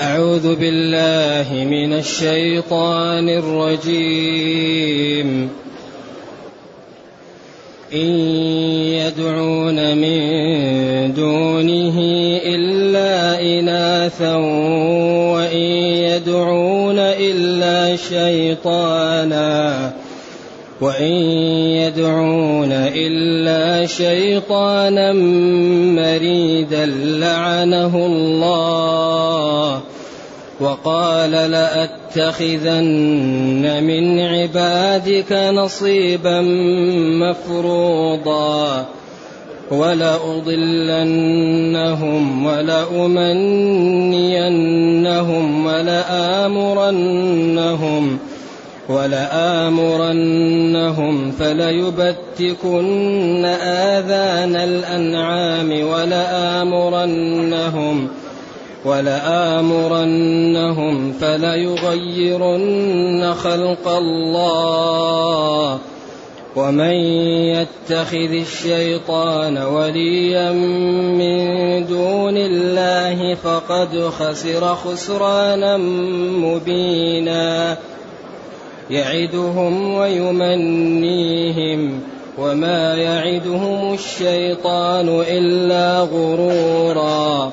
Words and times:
أعوذ 0.00 0.56
بالله 0.56 1.64
من 1.64 1.92
الشيطان 1.92 3.28
الرجيم. 3.28 4.70
إن 7.94 8.10
يدعون 8.96 9.96
من 9.96 10.20
دونه 11.14 12.00
إلا 12.44 13.42
إناثا 13.42 14.36
وإن 15.34 15.68
يدعون 16.08 16.98
إلا 16.98 17.96
شيطانا 17.96 19.92
وإن 20.80 21.12
يدعون 21.76 22.72
إلا 22.72 23.86
شيطانا 23.86 25.12
مريدا 25.92 26.86
لعنه 27.20 28.06
الله 28.06 28.79
وقال 30.60 31.30
لأتخذن 31.30 32.84
من 33.84 34.20
عبادك 34.20 35.32
نصيبا 35.32 36.40
مفروضا 37.20 38.86
ولأضلنهم 39.70 41.06
ولأمنينهم 42.46 43.86
ولآمرنهم 45.66 47.00
ولآمرنهم 48.88 50.20
فليبتكن 51.32 52.64
آذان 53.44 54.56
الأنعام 54.56 55.70
ولآمرنهم 55.88 57.00
ولآمرنهم 58.84 61.12
فليغيرن 61.12 63.34
خلق 63.34 63.88
الله. 63.88 65.78
ومن 66.56 66.94
يتخذ 67.54 68.16
الشيطان 68.16 69.58
وليا 69.58 70.52
من 70.52 71.86
دون 71.86 72.36
الله 72.36 73.34
فقد 73.34 74.10
خسر 74.18 74.74
خسرانا 74.74 75.76
مبينا. 76.36 77.76
يعدهم 78.90 79.94
ويمنيهم 79.94 82.00
وما 82.38 82.96
يعدهم 82.96 83.94
الشيطان 83.94 85.22
إلا 85.28 86.00
غرورا. 86.00 87.52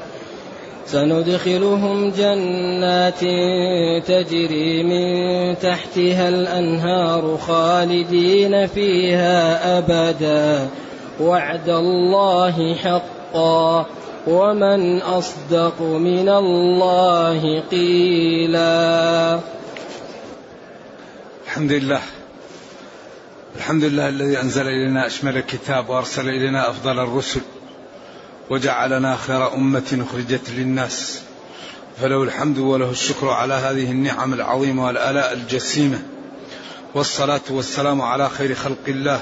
سندخلهم 0.91 2.09
جنات 2.09 3.19
تجري 4.07 4.83
من 4.83 5.59
تحتها 5.59 6.29
الأنهار 6.29 7.37
خالدين 7.37 8.67
فيها 8.67 9.77
أبدا. 9.77 10.67
وعد 11.21 11.69
الله 11.69 12.75
حقا. 12.75 13.85
ومن 14.27 15.01
أصدق 15.01 15.81
من 15.81 16.29
الله 16.29 17.59
قيلا. 17.71 19.39
الحمد 21.45 21.71
لله. 21.71 22.01
الحمد 23.55 23.83
لله 23.83 24.09
الذي 24.09 24.41
أنزل 24.41 24.67
إلينا 24.67 25.07
أشمل 25.07 25.37
الكتاب 25.37 25.89
وأرسل 25.89 26.29
إلينا 26.29 26.69
أفضل 26.69 26.99
الرسل. 26.99 27.41
وجعلنا 28.51 29.15
خير 29.15 29.53
أمة 29.53 30.05
أخرجت 30.09 30.49
للناس. 30.49 31.21
فله 32.01 32.23
الحمد 32.23 32.57
وله 32.57 32.91
الشكر 32.91 33.29
على 33.29 33.53
هذه 33.53 33.91
النعم 33.91 34.33
العظيمة 34.33 34.85
والآلاء 34.85 35.33
الجسيمة. 35.33 36.03
والصلاة 36.93 37.41
والسلام 37.49 38.01
على 38.01 38.29
خير 38.29 38.55
خلق 38.55 38.85
الله 38.87 39.21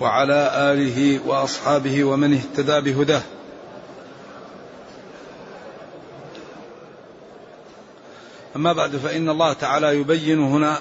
وعلى 0.00 0.50
آله 0.54 1.20
وأصحابه 1.26 2.04
ومن 2.04 2.34
اهتدى 2.34 2.92
بهداه. 2.92 3.22
أما 8.56 8.72
بعد 8.72 8.96
فإن 8.96 9.28
الله 9.28 9.52
تعالى 9.52 9.96
يبين 10.00 10.38
هنا 10.38 10.78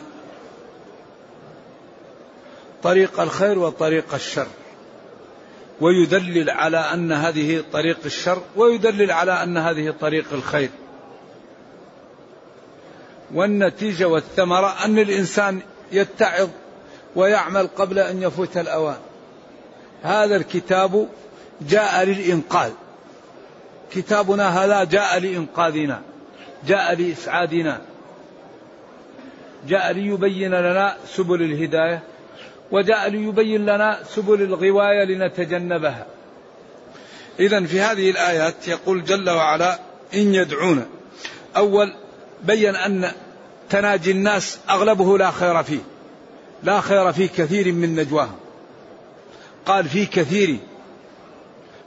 طريق 2.84 3.20
الخير 3.20 3.60
وطريق 3.60 4.14
الشر. 4.14 4.48
ويدلل 5.82 6.50
على 6.50 6.78
أن 6.78 7.12
هذه 7.12 7.64
طريق 7.74 7.98
الشر 8.06 8.42
ويدلل 8.56 9.12
على 9.12 9.44
أن 9.44 9.58
هذه 9.58 9.94
طريق 10.02 10.26
الخير. 10.34 10.70
والنتيجة 13.34 14.08
والثمرة 14.08 14.86
أن 14.86 15.00
الإنسان 15.00 15.62
يتعظ 15.92 16.50
ويعمل 17.16 17.68
قبل 17.68 18.00
أن 18.00 18.22
يفوت 18.24 18.58
الأوان. 18.58 18.98
هذا 20.04 20.36
الكتاب 20.36 21.08
جاء 21.62 22.04
للإنقاذ. 22.04 22.72
كتابنا 23.92 24.64
هذا 24.64 24.84
جاء 24.84 25.20
لإنقاذنا 25.20 26.02
جاء 26.68 26.96
لإسعادنا 26.96 27.82
جاء 29.68 29.92
ليبين 29.92 30.52
لنا 30.52 30.96
سبل 31.08 31.42
الهداية. 31.42 32.11
وجاء 32.72 33.10
ليبين 33.10 33.66
لنا 33.66 34.00
سبل 34.04 34.42
الغواية 34.42 35.04
لنتجنبها. 35.04 36.06
إذا 37.40 37.66
في 37.66 37.82
هذه 37.82 38.10
الآيات 38.10 38.68
يقول 38.68 39.04
جل 39.04 39.30
وعلا 39.30 39.80
إن 40.14 40.36
يدعون. 40.36 40.86
أول 41.58 41.94
بين 42.44 42.76
أن 42.76 43.12
تناجي 43.70 44.12
الناس 44.12 44.60
أغلبه 44.70 45.18
لا 45.18 45.32
خير 45.32 45.64
فيه. 45.64 45.80
لا 46.64 46.82
خير 46.82 47.12
في 47.12 47.28
كثير 47.28 47.72
من 47.72 47.96
نجواهم. 47.96 48.36
قال 49.66 49.90
في 49.90 50.06
كثير. 50.06 50.58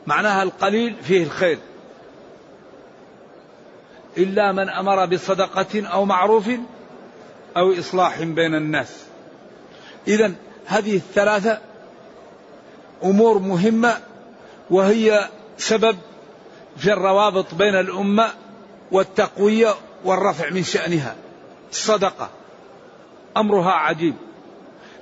معناها 0.06 0.42
القليل 0.42 0.94
فيه 1.02 1.22
الخير. 1.22 1.58
إلا 4.18 4.52
من 4.52 4.68
أمر 4.68 5.06
بصدقة 5.06 5.86
أو 5.86 6.04
معروف 6.04 6.50
أو 7.56 7.78
إصلاح 7.78 8.22
بين 8.22 8.54
الناس. 8.54 9.04
إذا 10.08 10.32
هذه 10.66 10.96
الثلاثة 10.96 11.58
أمور 13.04 13.38
مهمة 13.38 13.98
وهي 14.70 15.28
سبب 15.58 15.96
في 16.76 16.92
الروابط 16.92 17.54
بين 17.54 17.74
الأمة 17.74 18.30
والتقوية 18.92 19.74
والرفع 20.04 20.50
من 20.50 20.62
شأنها. 20.62 21.14
الصدقة 21.70 22.28
أمرها 23.36 23.70
عجيب. 23.70 24.14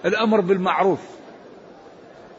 الأمر 0.05 0.41
بالمعروف. 0.41 1.01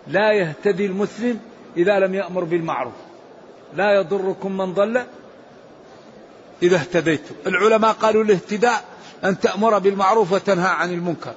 لا 0.07 0.31
يهتدي 0.31 0.85
المسلم 0.85 1.39
إذا 1.77 1.99
لم 1.99 2.15
يأمر 2.15 2.43
بالمعروف. 2.43 2.93
لا 3.75 3.99
يضركم 3.99 4.57
من 4.57 4.73
ضل 4.73 5.03
إذا 6.63 6.75
اهتديتم. 6.75 7.35
العلماء 7.47 7.91
قالوا 7.91 8.23
الاهتداء 8.23 8.83
أن 9.23 9.39
تأمر 9.39 9.79
بالمعروف 9.79 10.31
وتنهى 10.31 10.69
عن 10.69 10.93
المنكر. 10.93 11.33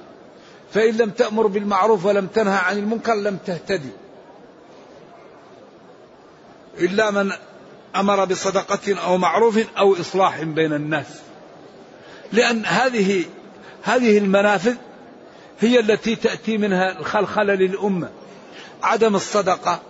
فإن 0.73 0.97
لم 0.97 1.09
تأمر 1.09 1.47
بالمعروف 1.47 2.05
ولم 2.05 2.27
تنهى 2.27 2.57
عن 2.57 2.77
المنكر 2.77 3.13
لم 3.13 3.37
تهتدي. 3.45 3.89
إلا 6.79 7.11
من 7.11 7.31
أمر 7.95 8.25
بصدقة 8.25 8.99
أو 8.99 9.17
معروف 9.17 9.59
أو 9.77 9.93
إصلاح 9.93 10.43
بين 10.43 10.73
الناس. 10.73 11.07
لأن 12.31 12.65
هذه 12.65 13.25
هذه 13.83 14.17
المنافذ 14.17 14.75
هي 15.59 15.79
التي 15.79 16.15
تأتي 16.15 16.57
منها 16.57 16.99
الخلخلة 16.99 17.53
للأمة. 17.53 18.09
عدم 18.83 19.15
الصدقة 19.15 19.81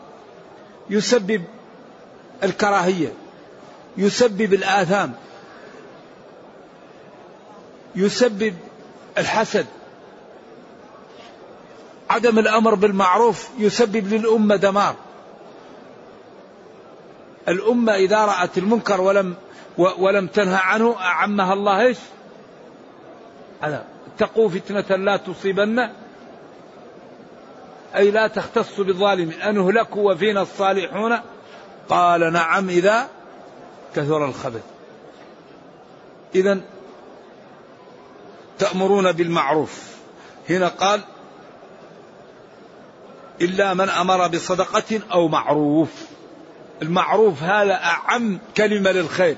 يسبب 0.89 1.43
الكراهية 2.43 3.13
يسبب 3.97 4.53
الآثام 4.53 5.13
يسبب 7.95 8.55
الحسد 9.17 9.65
عدم 12.09 12.39
الأمر 12.39 12.75
بالمعروف 12.75 13.49
يسبب 13.57 14.13
للأمة 14.13 14.55
دمار. 14.55 14.95
الأمة 17.47 17.95
إذا 17.95 18.25
رأت 18.25 18.57
المنكر 18.57 19.01
ولم 19.01 19.35
ولم 19.77 20.27
تنهى 20.27 20.59
عنه 20.63 20.95
أعمها 20.99 21.53
الله 21.53 21.81
إيش؟ 21.81 21.97
اتقوا 23.63 24.49
فتنة 24.49 24.95
لا 24.95 25.17
تصيبن 25.17 25.89
أي 27.95 28.11
لا 28.11 28.27
تختص 28.27 28.79
بالظالم. 28.79 29.31
أن 29.31 29.57
هلكوا 29.57 30.11
وفينا 30.11 30.41
الصالحون؟ 30.41 31.19
قال 31.89 32.33
نعم 32.33 32.69
إذا 32.69 33.07
كثر 33.95 34.25
الخبث. 34.25 34.63
إذا 36.35 36.59
تأمرون 38.59 39.11
بالمعروف. 39.11 39.97
هنا 40.49 40.67
قال 40.67 41.01
إلا 43.41 43.73
من 43.73 43.89
أمر 43.89 44.27
بصدقة 44.27 44.99
أو 45.11 45.27
معروف. 45.27 45.89
المعروف 46.81 47.43
هذا 47.43 47.73
أعم 47.73 48.39
كلمة 48.57 48.91
للخير 48.91 49.35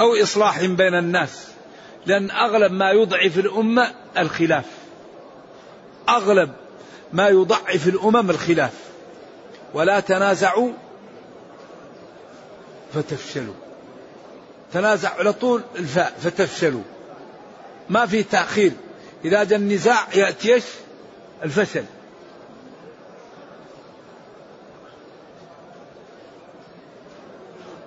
أو 0.00 0.22
إصلاح 0.22 0.64
بين 0.64 0.94
الناس 0.94 1.48
لأن 2.06 2.30
أغلب 2.30 2.72
ما 2.72 2.90
يضعف 2.90 3.38
الأمة 3.38 3.94
الخلاف. 4.18 4.64
أغلب 6.08 6.50
ما 7.12 7.28
يضعف 7.28 7.88
الأمم 7.88 8.30
الخلاف. 8.30 8.72
ولا 9.74 10.00
تنازعوا 10.00 10.72
فتفشلوا. 12.94 13.54
تنازع 14.72 15.14
على 15.18 15.32
طول 15.32 15.62
الفاء 15.76 16.14
فتفشلوا. 16.20 16.82
ما 17.90 18.06
في 18.06 18.22
تأخير. 18.22 18.72
إذا 19.24 19.44
جاء 19.44 19.58
النزاع 19.58 20.06
يأتي 20.14 20.54
إيش؟ 20.54 20.64
الفشل. 21.44 21.84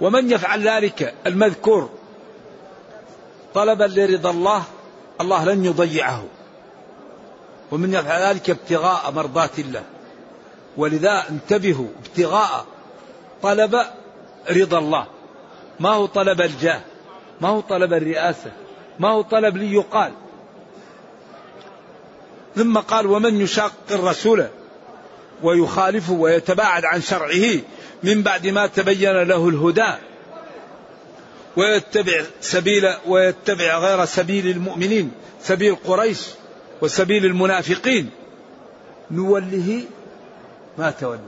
ومن 0.02 0.32
يفعل 0.32 0.68
ذلك 0.68 1.14
المذكور 1.28 1.90
طلبا 3.54 3.84
لرضا 3.84 4.32
الله 4.32 4.64
الله 5.22 5.46
لن 5.46 5.66
يضيعه. 5.66 6.24
ومن 7.72 7.94
يفعل 7.94 8.22
ذلك 8.22 8.50
ابتغاء 8.50 9.12
مرضات 9.12 9.60
الله. 9.60 9.84
ولذا 10.78 11.24
انتبهوا 11.30 11.88
ابتغاء 12.06 12.66
طلب 13.42 13.86
رضا 14.50 14.80
الله. 14.80 15.06
ما 15.80 15.90
هو 15.90 16.06
طلب 16.06 16.42
الجاه؟ 16.42 16.82
ما 17.42 17.50
هو 17.50 17.60
طلب 17.60 17.94
الرئاسة؟ 17.94 18.52
ما 19.00 19.10
هو 19.10 19.22
طلب 19.22 19.58
ليقال؟ 19.58 20.14
ثم 22.56 22.78
قال 22.78 23.08
ومن 23.08 23.42
يشاق 23.42 23.74
الرسول 23.92 24.48
ويخالفه 25.44 26.14
ويتباعد 26.14 26.86
عن 26.86 27.02
شرعه 27.02 27.60
من 28.04 28.24
بعد 28.24 28.48
ما 28.48 28.68
تبين 28.68 29.24
له 29.24 29.50
الهدى 29.50 29.94
ويتبع 31.58 32.24
سبيل 32.42 32.88
ويتبع 33.06 33.78
غير 33.78 34.06
سبيل 34.06 34.48
المؤمنين 34.48 35.12
سبيل 35.42 35.76
قريش 35.76 36.28
وسبيل 36.82 37.26
المنافقين. 37.26 38.10
نوله 39.12 39.84
ما 40.78 40.92
تولى. 40.92 41.20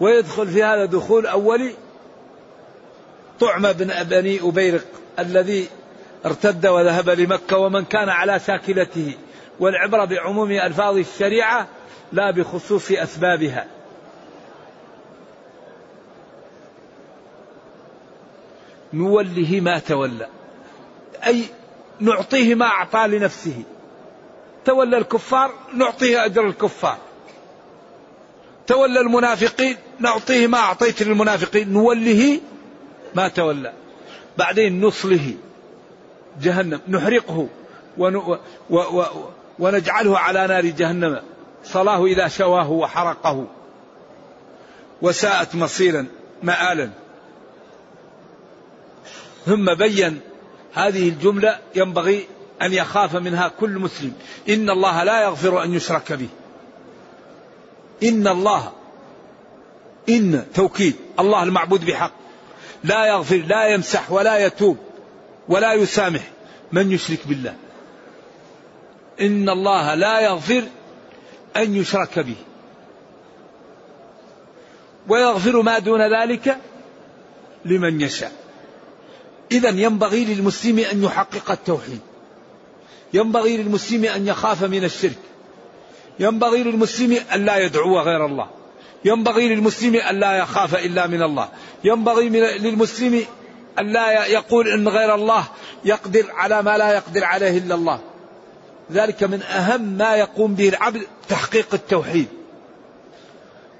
ويدخل 0.00 0.48
في 0.48 0.62
هذا 0.62 0.84
دخول 0.84 1.26
أولي 1.26 1.74
طعم 3.40 3.72
بن 3.72 4.02
بني 4.02 4.40
أبيرق 4.40 4.84
الذي 5.18 5.68
ارتد 6.26 6.66
وذهب 6.66 7.10
لمكة 7.10 7.58
ومن 7.58 7.84
كان 7.84 8.08
على 8.08 8.38
ساكلته 8.38 9.14
والعبرة 9.60 10.04
بعموم 10.04 10.50
ألفاظ 10.50 10.96
الشريعة 10.96 11.68
لا 12.12 12.30
بخصوص 12.30 12.92
أسبابها. 12.92 13.66
نوله 18.92 19.60
ما 19.60 19.78
تولى. 19.78 20.28
أي 21.26 21.42
نعطيه 22.00 22.54
ما 22.54 22.66
أعطى 22.66 23.06
لنفسه. 23.06 23.62
تولى 24.64 24.98
الكفار 24.98 25.52
نعطيه 25.74 26.24
أجر 26.24 26.46
الكفار. 26.46 26.98
تولى 28.66 29.00
المنافقين 29.00 29.76
نعطيه 29.98 30.46
ما 30.46 30.58
أعطيت 30.58 31.02
للمنافقين. 31.02 31.72
نوله 31.72 32.40
ما 33.14 33.28
تولى. 33.28 33.72
بعدين 34.38 34.80
نصله. 34.80 35.34
جهنم. 36.42 36.80
نحرقه. 36.88 37.48
ون 37.98 38.16
و 38.16 38.38
و 38.70 39.04
ونجعله 39.58 40.18
على 40.18 40.46
نار 40.46 40.66
جهنم. 40.66 41.22
صلاه 41.64 42.04
إذا 42.04 42.28
شواه 42.28 42.70
وحرقه. 42.70 43.46
وساءت 45.02 45.54
مصيرا 45.54 46.06
مآلا. 46.42 46.90
ثم 49.46 49.74
بين 49.74 50.20
هذه 50.74 51.08
الجملة 51.08 51.58
ينبغي 51.74 52.26
أن 52.62 52.72
يخاف 52.72 53.16
منها 53.16 53.48
كل 53.48 53.70
مسلم. 53.70 54.12
إن 54.48 54.70
الله 54.70 55.04
لا 55.04 55.22
يغفر 55.22 55.62
أن 55.62 55.74
يشرك 55.74 56.12
به. 56.12 56.28
إن 58.02 58.28
الله 58.28 58.72
إن 60.08 60.46
توكيد 60.54 60.96
الله 61.20 61.42
المعبود 61.42 61.84
بحق. 61.84 62.12
لا 62.84 63.06
يغفر 63.06 63.36
لا 63.36 63.66
يمسح 63.66 64.12
ولا 64.12 64.46
يتوب 64.46 64.76
ولا 65.48 65.72
يسامح 65.72 66.22
من 66.72 66.92
يشرك 66.92 67.20
بالله. 67.26 67.54
إن 69.20 69.48
الله 69.48 69.94
لا 69.94 70.20
يغفر 70.20 70.62
أن 71.56 71.76
يشرك 71.76 72.18
به. 72.18 72.36
ويغفر 75.08 75.62
ما 75.62 75.78
دون 75.78 76.20
ذلك 76.20 76.58
لمن 77.64 78.00
يشاء. 78.00 78.45
إذا 79.52 79.68
ينبغي 79.68 80.24
للمسلم 80.24 80.78
أن 80.78 81.04
يحقق 81.04 81.50
التوحيد. 81.50 82.00
ينبغي 83.12 83.56
للمسلم 83.56 84.04
أن 84.04 84.26
يخاف 84.26 84.64
من 84.64 84.84
الشرك. 84.84 85.18
ينبغي 86.18 86.62
للمسلم 86.62 87.18
أن 87.34 87.44
لا 87.44 87.56
يدعو 87.56 88.00
غير 88.00 88.26
الله. 88.26 88.46
ينبغي 89.04 89.54
للمسلم 89.54 89.96
أن 89.96 90.20
لا 90.20 90.36
يخاف 90.36 90.74
إلا 90.74 91.06
من 91.06 91.22
الله. 91.22 91.48
ينبغي 91.84 92.28
للمسلم 92.58 93.24
أن 93.78 93.92
لا 93.92 94.26
يقول 94.26 94.68
إن 94.68 94.88
غير 94.88 95.14
الله 95.14 95.44
يقدر 95.84 96.24
على 96.30 96.62
ما 96.62 96.78
لا 96.78 96.94
يقدر 96.94 97.24
عليه 97.24 97.58
إلا 97.58 97.74
الله. 97.74 98.00
ذلك 98.92 99.24
من 99.24 99.42
أهم 99.42 99.80
ما 99.80 100.16
يقوم 100.16 100.54
به 100.54 100.68
العبد 100.68 101.02
تحقيق 101.28 101.68
التوحيد. 101.74 102.28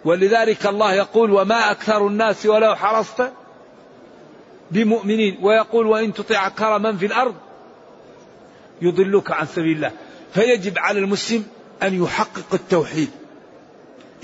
ولذلك 0.05 0.67
الله 0.67 0.95
يقول 0.95 1.31
وما 1.31 1.71
أكثر 1.71 2.07
الناس 2.07 2.47
ولو 2.47 2.77
حرصت 2.77 3.31
بمؤمنين 4.71 5.39
ويقول 5.43 5.87
وإن 5.87 6.15
تطع 6.15 6.47
أكثر 6.47 6.79
من 6.79 6.99
في 6.99 7.07
الأرض 7.07 7.35
يضلك 8.83 9.31
عن 9.31 9.47
سبيل 9.47 9.77
الله. 9.77 9.93
فيجب 10.35 10.79
على 10.79 10.99
المسلم 10.99 11.45
أن 11.83 12.03
يحقق 12.03 12.55
التوحيد. 12.55 13.11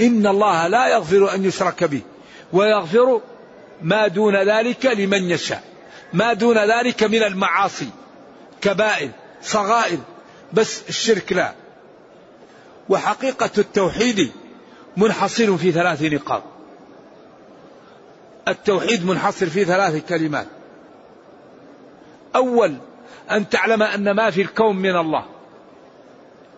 إن 0.01 0.27
الله 0.27 0.67
لا 0.67 0.89
يغفر 0.89 1.35
أن 1.35 1.45
يشرك 1.45 1.85
به 1.85 2.01
ويغفر 2.53 3.21
ما 3.83 4.07
دون 4.07 4.37
ذلك 4.37 4.87
لمن 4.87 5.31
يشاء. 5.31 5.63
ما 6.13 6.33
دون 6.33 6.59
ذلك 6.59 7.03
من 7.03 7.23
المعاصي 7.23 7.89
كبائر 8.61 9.11
صغائر 9.43 9.99
بس 10.53 10.83
الشرك 10.89 11.33
لا. 11.33 11.53
وحقيقة 12.89 13.51
التوحيد 13.59 14.33
منحصر 14.97 15.57
في 15.57 15.73
ثلاث 15.73 16.03
نقاط. 16.03 16.52
التوحيد 18.49 19.07
منحصر 19.07 19.47
في 19.47 19.65
ثلاث 19.65 20.09
كلمات. 20.09 20.47
أول 22.37 22.77
أن 23.31 23.49
تعلم 23.49 23.83
أن 23.83 24.11
ما 24.11 24.31
في 24.31 24.43
الكون 24.43 24.77
من 24.77 24.97
الله. 24.97 25.25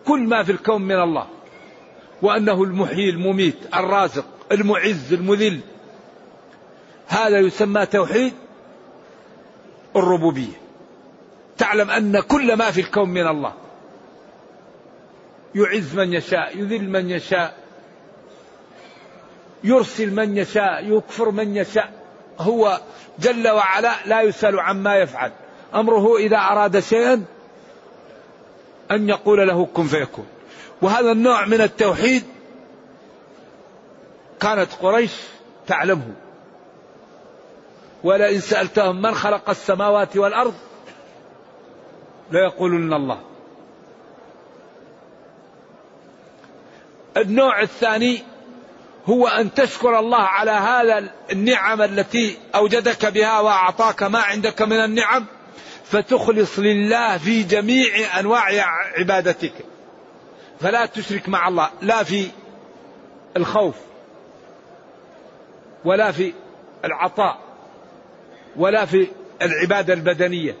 كل 0.05 0.19
ما 0.19 0.43
في 0.43 0.51
الكون 0.51 0.81
من 0.81 0.99
الله. 1.01 1.27
وأنه 2.21 2.63
المحيي 2.63 3.09
المميت 3.09 3.57
الرازق 3.75 4.25
المعز 4.51 5.13
المذل. 5.13 5.59
هذا 7.07 7.39
يسمى 7.39 7.85
توحيد 7.85 8.33
الربوبية. 9.95 10.61
تعلم 11.57 11.89
أن 11.89 12.19
كل 12.19 12.55
ما 12.57 12.71
في 12.71 12.81
الكون 12.81 13.09
من 13.09 13.27
الله. 13.27 13.53
يعز 15.55 15.95
من 15.95 16.13
يشاء 16.13 16.57
يذل 16.57 16.89
من 16.89 17.09
يشاء. 17.09 17.64
يرسل 19.63 20.15
من 20.15 20.37
يشاء 20.37 20.97
يكفر 20.97 21.31
من 21.31 21.55
يشاء. 21.55 21.93
هو 22.39 22.79
جل 23.19 23.47
وعلا 23.47 23.91
لا 24.05 24.21
يسأل 24.21 24.59
عما 24.59 24.95
يفعل. 24.95 25.31
أمره 25.75 26.17
إذا 26.17 26.37
أراد 26.37 26.79
شيئا 26.79 27.25
أن 28.91 29.09
يقول 29.09 29.47
له 29.47 29.65
كن 29.65 29.83
فيكون. 29.83 30.27
وهذا 30.81 31.11
النوع 31.11 31.45
من 31.45 31.61
التوحيد 31.61 32.23
كانت 34.39 34.73
قريش 34.81 35.11
تعلمه. 35.67 36.13
ولئن 38.03 38.39
سألتهم 38.39 39.01
من 39.01 39.15
خلق 39.15 39.49
السماوات 39.49 40.17
والأرض 40.17 40.53
ليقولن 42.31 42.93
الله. 42.93 43.19
النوع 47.17 47.61
الثاني 47.61 48.23
هو 49.05 49.27
أن 49.27 49.53
تشكر 49.53 49.99
الله 49.99 50.21
على 50.21 50.51
هذا 50.51 51.11
النعم 51.31 51.81
التي 51.81 52.37
أوجدك 52.55 53.05
بها 53.05 53.39
وأعطاك 53.39 54.03
ما 54.03 54.19
عندك 54.19 54.61
من 54.61 54.83
النعم 54.83 55.25
فتخلص 55.85 56.59
لله 56.59 57.17
في 57.17 57.43
جميع 57.43 58.19
أنواع 58.19 58.65
عبادتك. 58.97 59.53
فلا 60.61 60.85
تشرك 60.85 61.29
مع 61.29 61.47
الله 61.47 61.69
لا 61.81 62.03
في 62.03 62.27
الخوف 63.37 63.75
ولا 65.85 66.11
في 66.11 66.33
العطاء 66.85 67.39
ولا 68.55 68.85
في 68.85 69.07
العبادة 69.41 69.93
البدنية. 69.93 70.57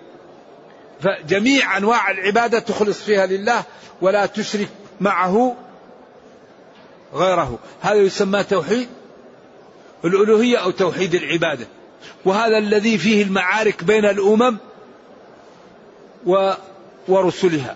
فجميع 1.01 1.77
أنواع 1.77 2.11
العبادة 2.11 2.59
تخلص 2.59 3.03
فيها 3.03 3.25
لله 3.25 3.63
ولا 4.01 4.25
تشرك 4.25 4.69
معه 5.01 5.55
غيره. 7.15 7.59
هذا 7.81 7.95
يسمى 7.95 8.43
توحيد 8.43 8.87
الألوهية 10.05 10.57
أو 10.57 10.71
توحيد 10.71 11.15
العبادة. 11.15 11.67
وهذا 12.25 12.57
الذي 12.57 12.97
فيه 12.97 13.23
المعارك 13.23 13.83
بين 13.83 14.05
الأمم 14.05 14.57
و 16.25 16.51
ورسلها. 17.07 17.75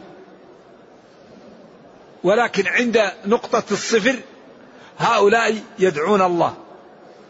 ولكن 2.24 2.68
عند 2.68 3.12
نقطة 3.26 3.64
الصفر 3.72 4.16
هؤلاء 4.98 5.56
يدعون 5.80 6.22
الله. 6.22 6.54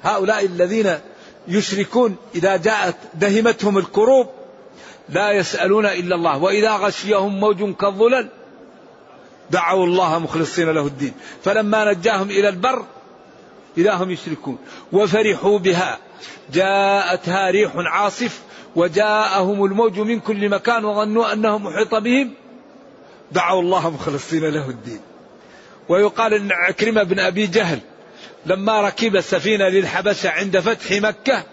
هؤلاء 0.04 0.46
الذين 0.46 1.00
يشركون 1.48 2.16
إذا 2.36 2.58
جاءت 2.58 2.96
دهمتهم 3.14 3.78
الكروب 3.78 4.28
لا 5.10 5.32
يسألون 5.32 5.86
إلا 5.86 6.16
الله. 6.16 6.38
وإذا 6.38 6.72
غشيهم 6.72 7.40
موج 7.40 7.76
كالظلل 7.76 8.30
دعوا 9.52 9.86
الله 9.86 10.20
مخلصين 10.20 10.70
له 10.70 10.88
الدين. 10.88 11.14
فلما 11.44 11.94
نجاهم 11.94 12.30
إلى 12.30 12.50
البر 12.50 12.86
إذا 13.78 13.94
هم 13.94 14.12
يشركون. 14.12 14.58
وفرحوا 14.92 15.60
بها. 15.60 15.98
جاءتها 16.54 17.52
ريح 17.52 17.72
عاصف 17.76 18.42
وجاءهم 18.76 19.66
الموج 19.66 20.00
من 20.00 20.20
كل 20.20 20.50
مكان 20.50 20.86
وظنوا 20.86 21.34
أنه 21.34 21.58
محيط 21.58 21.96
بهم. 21.96 22.32
دعوا 23.32 23.62
الله 23.62 23.90
مخلصين 23.90 24.46
له 24.46 24.70
الدين. 24.70 25.00
ويقال 25.90 26.34
أن 26.34 26.52
عكرمة 26.52 27.04
بن 27.04 27.20
أبي 27.20 27.48
جهل 27.48 27.80
لما 28.46 28.82
ركب 28.82 29.16
السفينة 29.16 29.68
للحبشة 29.68 30.30
عند 30.30 30.60
فتح 30.60 30.92
مكة 30.92 31.44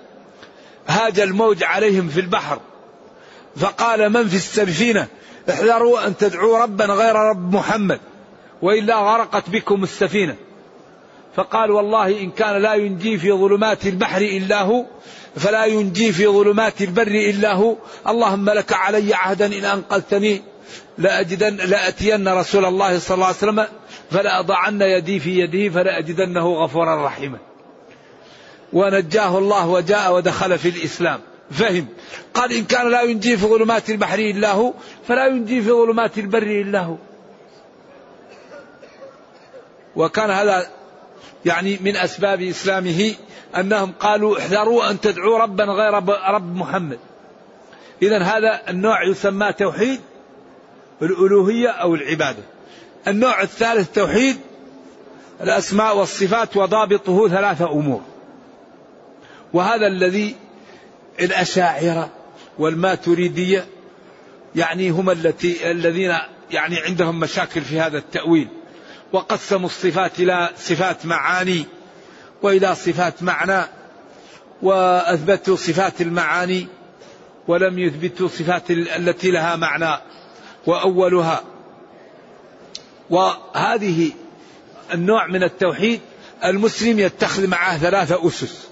هاج 0.88 1.20
الموج 1.20 1.64
عليهم 1.64 2.08
في 2.08 2.20
البحر. 2.20 2.60
فقال 3.56 4.12
من 4.12 4.28
في 4.28 4.36
السفينة؟ 4.36 5.08
احذروا 5.50 6.06
أن 6.06 6.16
تدعوا 6.16 6.58
ربا 6.58 6.84
غير 6.84 7.14
رب 7.14 7.54
محمد 7.54 8.00
وإلا 8.62 8.96
غرقت 8.96 9.50
بكم 9.50 9.82
السفينة. 9.82 10.36
فقال 11.36 11.70
والله 11.70 12.20
إن 12.20 12.30
كان 12.30 12.62
لا 12.62 12.74
ينجي 12.74 13.18
في 13.18 13.32
ظلمات 13.32 13.86
البحر 13.86 14.20
إلا 14.20 14.62
هو 14.62 14.84
فلا 15.36 15.64
ينجي 15.64 16.12
في 16.12 16.26
ظلمات 16.26 16.82
البر 16.82 17.06
إلا 17.06 17.52
هو. 17.52 17.76
اللهم 18.08 18.50
لك 18.50 18.72
علي 18.72 19.14
عهدا 19.14 19.46
إن 19.46 19.64
أنقذتني 19.64 20.42
لأجدن 20.98 21.56
لأتين 21.56 22.28
رسول 22.28 22.64
الله 22.64 22.98
صلى 22.98 23.14
الله 23.14 23.26
عليه 23.26 23.36
وسلم 23.36 23.66
فلأضعن 24.10 24.82
يدي 24.82 25.20
في 25.20 25.38
يده 25.38 25.74
فلأجدنه 25.74 26.54
غفورا 26.54 27.06
رحيما. 27.06 27.38
ونجاه 28.72 29.38
الله 29.38 29.68
وجاء 29.68 30.14
ودخل 30.14 30.58
في 30.58 30.68
الإسلام. 30.68 31.20
فهم. 31.50 31.86
قال 32.34 32.52
إن 32.52 32.64
كان 32.64 32.90
لا 32.90 33.02
ينجي 33.02 33.36
في 33.36 33.46
ظلمات 33.46 33.90
البحر 33.90 34.18
إلا 34.18 34.52
هو 34.52 34.72
فلا 35.08 35.26
ينجي 35.26 35.62
في 35.62 35.70
ظلمات 35.70 36.18
البر 36.18 36.42
إلا 36.42 36.80
هو. 36.80 36.96
وكان 39.96 40.30
هذا 40.30 40.66
يعني 41.44 41.78
من 41.80 41.96
أسباب 41.96 42.42
إسلامه 42.42 43.14
أنهم 43.56 43.92
قالوا 43.92 44.38
احذروا 44.38 44.90
أن 44.90 45.00
تدعوا 45.00 45.38
ربا 45.38 45.64
غير 45.64 45.92
رب 46.34 46.56
محمد. 46.56 46.98
إذا 48.02 48.22
هذا 48.22 48.62
النوع 48.68 49.04
يسمى 49.04 49.52
توحيد 49.52 50.00
الألوهية 51.02 51.68
أو 51.68 51.94
العبادة. 51.94 52.42
النوع 53.08 53.42
الثالث 53.42 53.92
توحيد 53.92 54.36
الأسماء 55.40 55.96
والصفات 55.96 56.56
وضابطه 56.56 57.28
ثلاثة 57.28 57.72
أمور. 57.72 58.00
وهذا 59.52 59.86
الذي 59.86 60.36
الأشاعرة 61.20 62.10
والماتريدية 62.58 63.66
يعني 64.56 64.90
هم 64.90 65.10
التي 65.10 65.70
الذين 65.70 66.16
يعني 66.50 66.78
عندهم 66.78 67.20
مشاكل 67.20 67.60
في 67.60 67.80
هذا 67.80 67.98
التأويل. 67.98 68.48
وقسموا 69.12 69.66
الصفات 69.68 70.20
إلى 70.20 70.50
صفات 70.56 71.06
معاني 71.06 71.64
وإلى 72.42 72.74
صفات 72.74 73.22
معنى 73.22 73.64
وأثبتوا 74.62 75.56
صفات 75.56 76.00
المعاني 76.00 76.66
ولم 77.48 77.78
يثبتوا 77.78 78.28
صفات 78.28 78.70
التي 78.70 79.30
لها 79.30 79.56
معنى 79.56 80.00
وأولها. 80.66 81.44
وهذه 83.10 84.10
النوع 84.94 85.26
من 85.26 85.42
التوحيد 85.42 86.00
المسلم 86.44 86.98
يتخذ 86.98 87.46
معه 87.46 87.78
ثلاثة 87.78 88.28
أسس. 88.28 88.68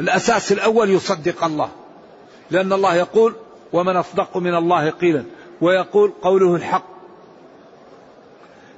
الأساس 0.00 0.52
الأول 0.52 0.90
يصدق 0.90 1.44
الله. 1.44 1.70
لأن 2.50 2.72
الله 2.72 2.94
يقول 2.94 3.34
ومن 3.72 3.96
أصدق 3.96 4.36
من 4.36 4.54
الله 4.54 4.90
قيلا 4.90 5.24
ويقول 5.60 6.12
قوله 6.22 6.56
الحق. 6.56 6.94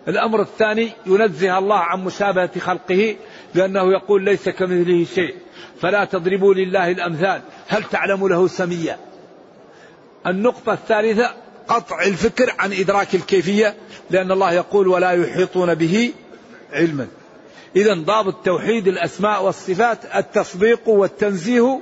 الأمر 0.08 0.40
الثاني 0.40 0.92
ينزه 1.06 1.58
الله 1.58 1.78
عن 1.78 2.04
مشابهة 2.04 2.58
خلقه 2.58 3.16
لأنه 3.54 3.92
يقول 3.92 4.25
ليس 4.25 4.49
كمثله 4.49 5.04
شيء 5.04 5.35
فلا 5.80 6.04
تضربوا 6.04 6.54
لله 6.54 6.90
الأمثال. 6.90 7.42
هل 7.68 7.85
تعلم 7.85 8.28
له 8.28 8.49
سميا؟ 8.49 8.99
النقطة 10.26 10.73
الثالثة 10.73 11.35
قطع 11.68 12.02
الفكر 12.02 12.54
عن 12.58 12.73
إدراك 12.73 13.14
الكيفية 13.14 13.75
لأن 14.11 14.32
الله 14.32 14.52
يقول 14.52 14.88
ولا 14.88 15.11
يحيطون 15.11 15.75
به 15.75 16.12
علما 16.73 17.06
إذا 17.76 17.95
ضابط 17.95 18.35
توحيد 18.45 18.88
الأسماء 18.88 19.45
والصفات 19.45 19.99
التصديق 20.16 20.88
والتنزيه 20.88 21.80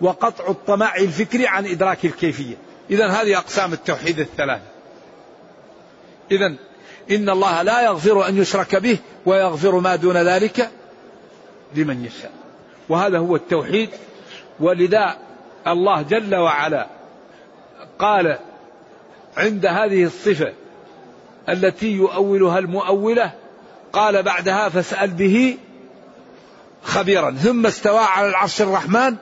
وقطع 0.00 0.48
الطمع 0.48 0.96
الفكري 0.96 1.46
عن 1.46 1.66
إدراك 1.66 2.04
الكيفية. 2.04 2.56
إذا 2.90 3.08
هذه 3.08 3.38
أقسام 3.38 3.72
التوحيد 3.72 4.18
الثلاثة 4.18 4.62
إذا 6.30 6.46
إن 7.10 7.30
الله 7.30 7.62
لا 7.62 7.82
يغفر 7.82 8.28
أن 8.28 8.38
يشرك 8.38 8.76
به 8.76 8.98
ويغفر 9.26 9.78
ما 9.78 9.96
دون 9.96 10.16
ذلك 10.16 10.70
لمن 11.74 12.04
يشاء. 12.04 12.32
وهذا 12.88 13.18
هو 13.18 13.36
التوحيد. 13.36 13.90
ولذا 14.60 15.16
الله 15.66 16.02
جل 16.02 16.34
وعلا 16.34 16.86
قال 17.98 18.38
عند 19.36 19.66
هذه 19.66 20.04
الصفة 20.04 20.52
التي 21.48 21.92
يؤولها 21.92 22.58
المؤولة 22.58 23.32
قال 23.92 24.22
بعدها 24.22 24.68
فاسأل 24.68 25.10
به 25.10 25.56
خبيرا. 26.82 27.30
ثم 27.30 27.66
استوى 27.66 27.98
على 27.98 28.28
العرش 28.28 28.62
الرحمن. 28.62 29.16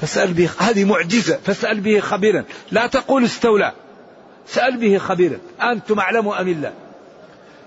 فاسأل 0.00 0.32
به 0.32 0.50
هذه 0.58 0.84
معجزة. 0.84 1.38
فاسأل 1.46 1.80
به 1.80 2.00
خبيرا. 2.00 2.44
لا 2.70 2.86
تقول 2.86 3.24
استولى. 3.24 3.72
سأل 4.46 4.76
به 4.76 4.98
خبيرا. 4.98 5.38
أنتم 5.62 6.00
أعلم 6.00 6.28
أم 6.28 6.48
الله؟ 6.48 6.72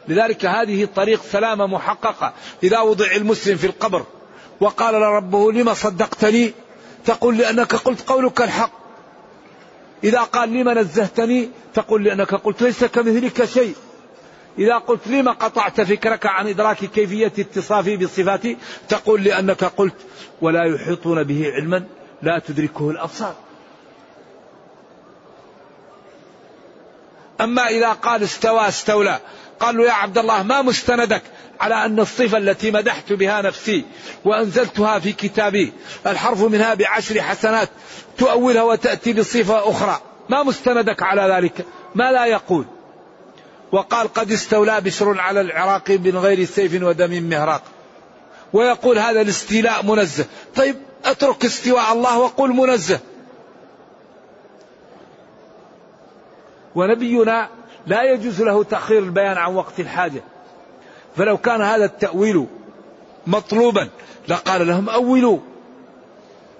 لذلك 0.07 0.45
هذه 0.45 0.87
طريق 0.95 1.21
سلامة 1.23 1.67
محققة. 1.67 2.33
إذا 2.63 2.79
وضع 2.79 3.11
المسلم 3.11 3.57
في 3.57 3.67
القبر 3.67 4.05
وقال 4.59 4.95
لربه 4.95 5.51
لما 5.51 5.73
صدقتني؟ 5.73 6.51
تقول 7.05 7.37
لأنك 7.37 7.75
قلت 7.75 8.09
قولك 8.09 8.41
الحق. 8.41 8.71
إذا 10.03 10.19
قال 10.19 10.53
لما 10.53 10.73
نزهتني؟ 10.73 11.49
تقول 11.73 12.03
لأنك 12.03 12.35
قلت 12.35 12.61
ليس 12.61 12.83
كمثلك 12.83 13.45
شيء. 13.45 13.75
إذا 14.57 14.77
قلت 14.77 15.07
لما 15.07 15.31
قطعت 15.31 15.81
فكرك 15.81 16.25
عن 16.25 16.47
إدراك 16.47 16.77
كيفية 16.77 17.33
اتصافي 17.39 17.97
بصفاتي 17.97 18.57
تقول 18.89 19.23
لأنك 19.23 19.63
قلت 19.63 19.95
ولا 20.41 20.63
يحيطون 20.63 21.23
به 21.23 21.51
علما 21.51 21.83
لا 22.21 22.39
تدركه 22.39 22.89
الأبصار. 22.89 23.35
أما 27.41 27.67
إذا 27.67 27.91
قال 27.91 28.23
استوى 28.23 28.67
استولى 28.67 29.19
قال 29.59 29.77
له 29.77 29.85
يا 29.85 29.91
عبد 29.91 30.17
الله 30.17 30.43
ما 30.43 30.61
مستندك 30.61 31.21
على 31.59 31.85
أن 31.85 31.99
الصفة 31.99 32.37
التي 32.37 32.71
مدحت 32.71 33.13
بها 33.13 33.41
نفسي 33.41 33.85
وأنزلتها 34.25 34.99
في 34.99 35.13
كتابي 35.13 35.73
الحرف 36.07 36.43
منها 36.43 36.73
بعشر 36.73 37.21
حسنات 37.21 37.69
تؤولها 38.17 38.63
وتأتي 38.63 39.13
بصفة 39.13 39.69
أخرى 39.69 40.01
ما 40.29 40.43
مستندك 40.43 41.03
على 41.03 41.33
ذلك؟ 41.35 41.65
ما 41.95 42.11
لا 42.11 42.25
يقول. 42.25 42.65
وقال 43.71 44.13
قد 44.13 44.31
استولى 44.31 44.81
بشر 44.81 45.19
على 45.19 45.41
العراق 45.41 45.91
من 45.91 46.17
غير 46.17 46.45
سيف 46.45 46.83
ودم 46.83 47.23
مهراق. 47.23 47.61
ويقول 48.53 48.99
هذا 48.99 49.21
الاستيلاء 49.21 49.85
منزه. 49.85 50.25
طيب 50.55 50.75
اترك 51.05 51.45
استواء 51.45 51.93
الله 51.93 52.19
وقل 52.19 52.49
منزه. 52.49 52.99
ونبينا 56.75 57.49
لا 57.87 58.03
يجوز 58.03 58.41
له 58.41 58.63
تأخير 58.63 58.99
البيان 58.99 59.37
عن 59.37 59.55
وقت 59.55 59.79
الحاجة. 59.79 60.23
فلو 61.17 61.37
كان 61.37 61.61
هذا 61.61 61.85
التأويل 61.85 62.47
مطلوبا 63.27 63.89
لقال 64.27 64.67
لهم 64.67 64.89
أولوا. 64.89 65.39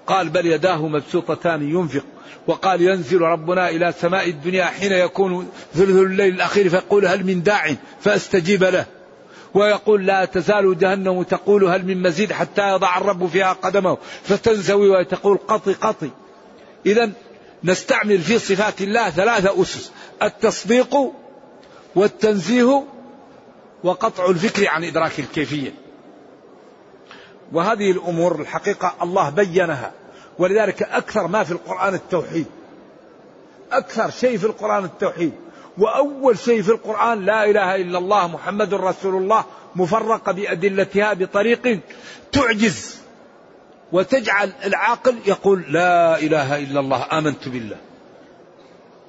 قال 0.08 0.28
بل 0.28 0.46
يداه 0.46 0.88
مبسوطتان 0.88 1.70
ينفق 1.70 2.04
وقال 2.46 2.82
ينزل 2.82 3.20
ربنا 3.20 3.68
إلى 3.68 3.94
سماء 4.00 4.28
الدنيا 4.28 4.64
حين 4.64 4.92
يكون 4.92 5.48
ثلث 5.74 5.96
الليل 5.96 6.34
الأخير 6.34 6.68
فيقول 6.68 7.06
هل 7.06 7.26
من 7.26 7.42
داع 7.42 7.74
فأستجيب 8.00 8.64
له. 8.64 8.86
ويقول 9.54 10.06
لا 10.06 10.24
تزال 10.24 10.78
جهنم 10.78 11.22
تقول 11.22 11.64
هل 11.64 11.86
من 11.86 12.02
مزيد 12.02 12.32
حتى 12.32 12.68
يضع 12.68 12.98
الرب 12.98 13.26
فيها 13.26 13.52
قدمه 13.52 13.98
فتنزوي 14.22 14.88
وتقول 14.90 15.38
قطي 15.48 15.72
قطي. 15.72 16.10
إذا 16.86 17.10
نستعمل 17.64 18.18
في 18.18 18.38
صفات 18.38 18.80
الله 18.80 19.10
ثلاثة 19.10 19.62
أسس 19.62 19.92
التصديق 20.22 20.96
والتنزيه 21.94 22.84
وقطع 23.84 24.30
الفكر 24.30 24.68
عن 24.68 24.84
إدراك 24.84 25.18
الكيفية. 25.18 25.87
وهذه 27.52 27.90
الأمور 27.90 28.40
الحقيقة 28.40 28.94
الله 29.02 29.30
بينها. 29.30 29.92
ولذلك 30.38 30.82
أكثر 30.82 31.26
ما 31.26 31.44
في 31.44 31.50
القرآن 31.50 31.94
التوحيد. 31.94 32.46
أكثر 33.72 34.10
شيء 34.10 34.38
في 34.38 34.46
القرآن 34.46 34.84
التوحيد. 34.84 35.32
وأول 35.78 36.38
شيء 36.38 36.62
في 36.62 36.68
القرآن 36.68 37.24
لا 37.24 37.44
إله 37.44 37.76
إلا 37.76 37.98
الله 37.98 38.28
محمد 38.28 38.74
رسول 38.74 39.14
الله 39.14 39.44
مفرقة 39.76 40.32
بأدلتها 40.32 41.12
بطريق 41.12 41.80
تعجز. 42.32 42.98
وتجعل 43.92 44.52
العاقل 44.64 45.16
يقول 45.26 45.64
لا 45.68 46.18
إله 46.18 46.58
إلا 46.58 46.80
الله 46.80 47.06
آمنت 47.12 47.48
بالله. 47.48 47.76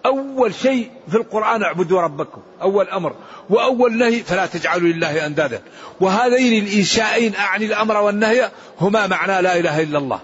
أول 0.05 0.53
شيء 0.53 0.91
في 1.09 1.17
القرآن 1.17 1.63
اعبدوا 1.63 2.01
ربكم 2.01 2.41
أول 2.61 2.89
أمر. 2.89 3.13
وأول 3.49 3.97
نهي 3.97 4.19
فلا 4.19 4.45
تجعلوا 4.45 4.89
لله 4.89 5.25
أندادا. 5.25 5.61
وهذين 5.99 6.63
الإنشائين 6.63 7.35
أعني 7.35 7.65
الأمر 7.65 7.97
والنهي 7.97 8.51
هما 8.81 9.07
معنى 9.07 9.41
لا 9.41 9.59
إله 9.59 9.81
إلا 9.81 9.97
الله 9.97 10.19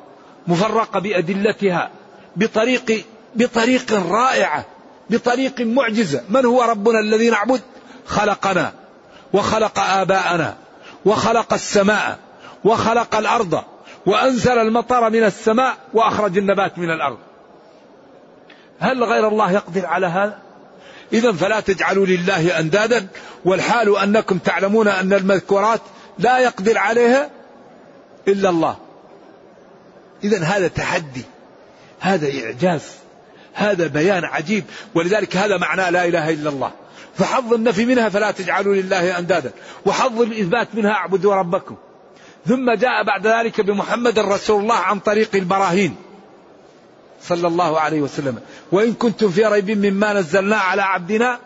مفرقة 0.47 0.99
بأدلتها 0.99 1.89
بطريق 2.35 3.05
بطريق 3.35 3.93
رائعة 4.11 4.65
بطريق 5.09 5.61
معجزة. 5.61 6.23
من 6.29 6.45
هو 6.45 6.61
ربنا 6.61 6.99
الذي 6.99 7.29
نعبد؟ 7.29 7.61
خلقنا. 8.05 8.73
وخلق 9.33 9.79
آباءنا. 9.79 10.57
وخلق 11.05 11.53
السماء. 11.53 12.19
وخلق 12.63 13.15
الأرض. 13.15 13.63
وأنزل 14.05 14.57
المطر 14.57 15.09
من 15.09 15.23
السماء 15.23 15.77
وأخرج 15.93 16.37
النبات 16.37 16.79
من 16.79 16.91
الأرض. 16.91 17.17
هل 18.79 19.03
غير 19.03 19.27
الله 19.27 19.51
يقدر 19.51 19.85
على 19.85 20.07
هذا؟ 20.07 20.39
إذا 21.13 21.31
فلا 21.31 21.59
تجعلوا 21.59 22.05
لله 22.05 22.59
أندادا 22.59 23.07
والحال 23.45 23.97
أنكم 23.97 24.37
تعلمون 24.37 24.87
أن 24.87 25.13
المذكورات 25.13 25.81
لا 26.19 26.39
يقدر 26.39 26.77
عليها 26.77 27.29
إلا 28.27 28.49
الله. 28.49 28.77
إذا 30.23 30.43
هذا 30.43 30.67
تحدي 30.67 31.21
هذا 31.99 32.27
إعجاز 32.45 32.81
هذا 33.53 33.87
بيان 33.87 34.25
عجيب 34.25 34.63
ولذلك 34.95 35.37
هذا 35.37 35.57
معناه 35.57 35.89
لا 35.89 36.05
إله 36.05 36.29
إلا 36.29 36.49
الله. 36.49 36.71
فحظ 37.17 37.53
النفي 37.53 37.85
منها 37.85 38.09
فلا 38.09 38.31
تجعلوا 38.31 38.75
لله 38.75 39.19
أندادا 39.19 39.51
وحظ 39.85 40.21
الإثبات 40.21 40.75
منها 40.75 40.91
اعبدوا 40.91 41.35
ربكم. 41.35 41.75
ثم 42.47 42.71
جاء 42.71 43.03
بعد 43.03 43.27
ذلك 43.27 43.61
بمحمد 43.61 44.19
رسول 44.19 44.61
الله 44.61 44.75
عن 44.75 44.99
طريق 44.99 45.29
البراهين. 45.35 45.95
صلى 47.27 47.47
الله 47.47 47.79
عليه 47.79 48.01
وسلم. 48.01 48.39
وإن 48.71 48.93
كنتم 48.93 49.29
في 49.29 49.45
ريب 49.45 49.85
مما 49.85 50.13
نزلنا 50.13 50.55
على 50.55 50.81
عبدنا 50.81 51.39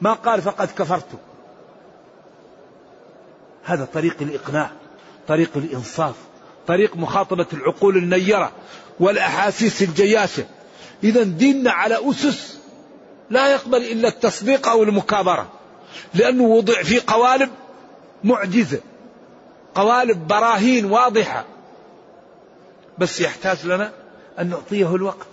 ما 0.00 0.12
قال 0.12 0.42
فقد 0.42 0.68
كفرتم. 0.78 1.18
هذا 3.64 3.84
طريق 3.84 4.16
الإقناع 4.20 4.70
طريق 5.28 5.50
الإنصاف 5.56 6.14
طريق 6.66 6.96
مخاطبة 6.96 7.46
العقول 7.52 7.96
النيرة 7.96 8.52
والأحاسيس 9.00 9.82
الجياشة. 9.82 10.44
إذا 11.04 11.22
ديننا 11.22 11.70
على 11.70 12.10
أسس 12.10 12.58
لا 13.30 13.52
يقبل 13.52 13.82
إلا 13.82 14.08
التصديق 14.08 14.68
أو 14.68 14.82
المكابرة 14.82 15.50
لأنه 16.14 16.44
وضع 16.44 16.82
في 16.82 17.00
قوالب 17.00 17.50
معجزة 18.24 18.80
قوالب 19.74 20.26
براهين 20.26 20.84
واضحة. 20.84 21.44
بس 22.98 23.20
يحتاج 23.20 23.66
لنا 23.66 23.92
أن 24.38 24.50
نعطيه 24.50 24.94
الوقت. 24.94 25.26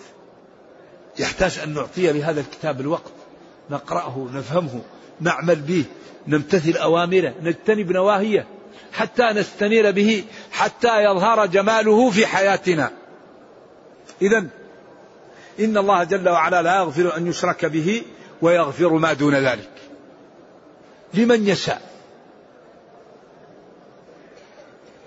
يحتاج 1.19 1.59
أن 1.59 1.73
نعطي 1.73 2.11
لهذا 2.11 2.41
الكتاب 2.41 2.81
الوقت. 2.81 3.11
نقرأه 3.69 4.29
نفهمه 4.33 4.81
نعمل 5.21 5.55
به 5.55 5.85
نمتثل 6.27 6.77
أوامره 6.77 7.33
نجتنب 7.43 7.91
نواهيه 7.91 8.47
حتى 8.93 9.23
نستنير 9.23 9.91
به 9.91 10.23
حتى 10.51 11.03
يظهر 11.03 11.45
جماله 11.45 12.09
في 12.09 12.25
حياتنا. 12.25 12.91
إذا 14.21 14.47
إن 15.59 15.77
الله 15.77 16.03
جل 16.03 16.29
وعلا 16.29 16.61
لا 16.61 16.75
يغفر 16.75 17.17
أن 17.17 17.27
يشرك 17.27 17.65
به 17.65 18.03
ويغفر 18.41 18.93
ما 18.93 19.13
دون 19.13 19.35
ذلك. 19.35 19.69
لمن 21.13 21.47
يشاء. 21.47 21.81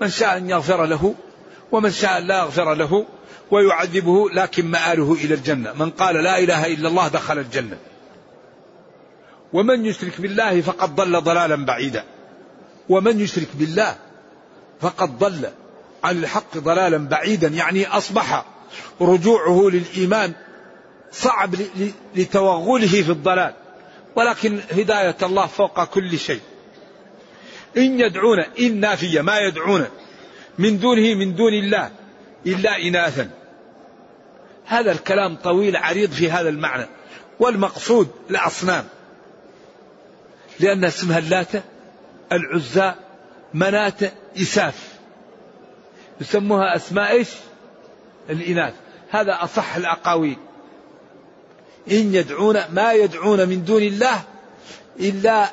من 0.00 0.09
شاء 0.09 0.37
أن 0.37 0.50
يغفر 0.50 0.85
له 0.87 1.14
ومن 1.72 1.90
شاء 1.90 2.18
أن 2.18 2.26
لا 2.26 2.38
يغفر 2.38 2.74
له 2.74 3.07
ويعذبه 3.53 4.31
لكن 4.31 4.67
مآله 4.67 5.12
إلى 5.12 5.35
الجنة. 5.35 5.73
من 5.73 5.91
قال 5.91 6.15
لا 6.15 6.38
إله 6.38 6.67
إلا 6.67 6.88
الله 6.88 7.09
دخل 7.09 7.38
الجنة. 7.38 7.77
ومن 9.53 9.87
يشرك 9.87 10.21
بالله 10.21 10.61
فقد 10.61 10.95
ضل 10.95 11.21
ضلالا 11.21 11.65
بعيدا. 11.65 12.05
ومن 12.88 13.21
يشرك 13.21 13.49
بالله 13.55 13.97
فقد 14.81 15.19
ضل 15.19 15.49
عن 16.05 16.19
الحق 16.19 16.59
ضلالا 16.59 17.09
بعيدا. 17.09 17.49
يعني 17.49 17.87
أصبح 17.87 18.45
رجوعه 19.01 19.71
للإيمان 19.71 20.33
صعب 21.12 21.55
لتوغله 22.17 23.03
في 23.03 23.11
الضلال. 23.11 23.55
ولكن 24.17 24.61
هداية 24.71 25.17
الله 25.23 25.47
فوق 25.47 25.85
كل 25.85 26.19
شيء. 26.19 26.41
إن 27.77 28.01
يدعون 28.01 28.38
إن 28.61 28.81
نافية 28.81 29.21
ما 29.21 29.38
يدعون 29.38 29.87
من 30.59 30.79
دونه 30.79 31.15
من 31.15 31.35
دون 31.35 31.53
الله 31.53 31.91
إلا 32.47 32.83
إناثا. 32.83 33.41
هذا 34.72 34.92
الكلام 34.92 35.37
طويل 35.37 35.76
عريض 35.76 36.11
في 36.11 36.30
هذا 36.30 36.48
المعنى. 36.48 36.87
والمقصود 37.40 38.08
الأصنام. 38.30 38.85
لأن 40.61 40.85
اسمها 40.85 41.18
اللاتة 41.18 41.62
العزى 42.32 42.94
مناة 43.54 44.12
إساف. 44.37 44.98
يسموها 46.20 46.76
أسماء 46.76 47.11
إيش؟ 47.11 47.28
الإناث. 48.30 48.74
هذا 49.11 49.38
أصح 49.40 49.76
الأقاويل. 49.76 50.37
إن 51.90 52.14
يدعون 52.14 52.61
ما 52.72 52.92
يدعون 52.92 53.48
من 53.48 53.64
دون 53.64 53.82
الله 53.82 54.22
إلا 55.00 55.50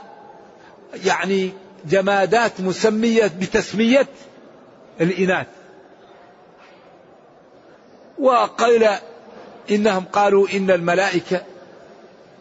يعني 1.06 1.52
جمادات 1.86 2.62
مسمية 2.62 3.32
بتسمية 3.40 4.08
الإناث. 5.02 5.48
وقيل 8.20 8.88
إنهم 9.72 10.04
قالوا 10.04 10.48
إن 10.54 10.72
الملائكة 10.72 11.42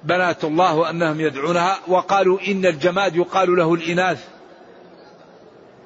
بنات 0.04 0.44
الله 0.44 0.76
وأنهم 0.76 1.20
يدعونها 1.20 1.78
وقالوا 1.88 2.38
إن 2.48 2.66
الجماد 2.66 3.16
يقال 3.16 3.56
له 3.56 3.74
الإناث 3.74 4.24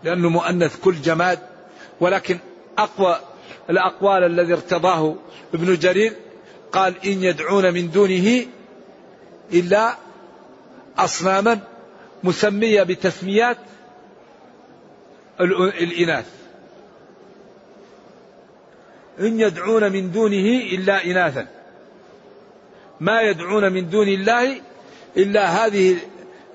لأنه 0.05 0.29
مؤنث 0.29 0.77
كل 0.81 0.95
جماد. 0.95 1.39
ولكن 2.01 2.39
أقوى 2.79 3.17
الأقوال 3.71 4.25
الذي 4.25 4.53
ارتضاه 4.53 5.17
ابن 5.55 5.77
جرير 5.79 6.13
قال 6.73 6.95
إن 7.07 7.25
يدعون 7.25 7.75
من 7.75 7.91
دونه 7.91 8.47
إلا 9.53 9.97
أصناما 10.99 11.61
مسمية 12.25 12.83
بتسميات 12.83 13.59
الإناث. 15.41 16.42
إن 19.21 19.41
يدعون 19.41 19.93
من 19.93 20.13
دونه 20.13 20.63
إلا 20.73 21.05
إناثا. 21.05 21.47
ما 23.01 23.21
يدعون 23.21 23.73
من 23.73 23.91
دون 23.91 24.09
الله 24.09 24.61
إلا 25.17 25.67
هذه 25.67 25.97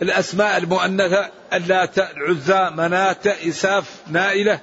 الأسماء 0.02 0.58
المؤنثة 0.58 1.30
اللات 1.54 2.00
العزى 2.00 2.70
مناة 2.76 3.18
إساف 3.26 4.02
نائلة. 4.08 4.60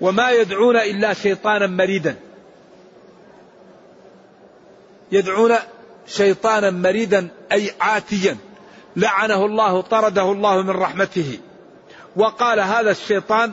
وما 0.00 0.30
يدعون 0.30 0.76
إلا 0.76 1.14
شيطانا 1.14 1.66
مريدا. 1.66 2.16
يدعون 5.12 5.54
شيطانا 6.06 6.70
مريدا 6.70 7.28
أي 7.52 7.70
عاتيا. 7.80 8.36
لعنه 8.96 9.44
الله 9.44 9.80
طرده 9.80 10.32
الله 10.32 10.62
من 10.62 10.70
رحمته. 10.70 11.38
وقال 12.16 12.60
هذا 12.60 12.90
الشيطان 12.90 13.52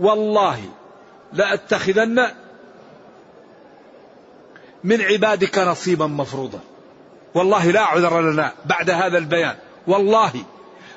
والله. 0.00 0.77
لأتخذن 1.32 2.28
من 4.84 5.02
عبادك 5.02 5.58
نصيبا 5.58 6.06
مفروضا. 6.06 6.60
والله 7.34 7.70
لا 7.70 7.80
عذر 7.80 8.20
لنا 8.20 8.52
بعد 8.64 8.90
هذا 8.90 9.18
البيان. 9.18 9.56
والله 9.86 10.32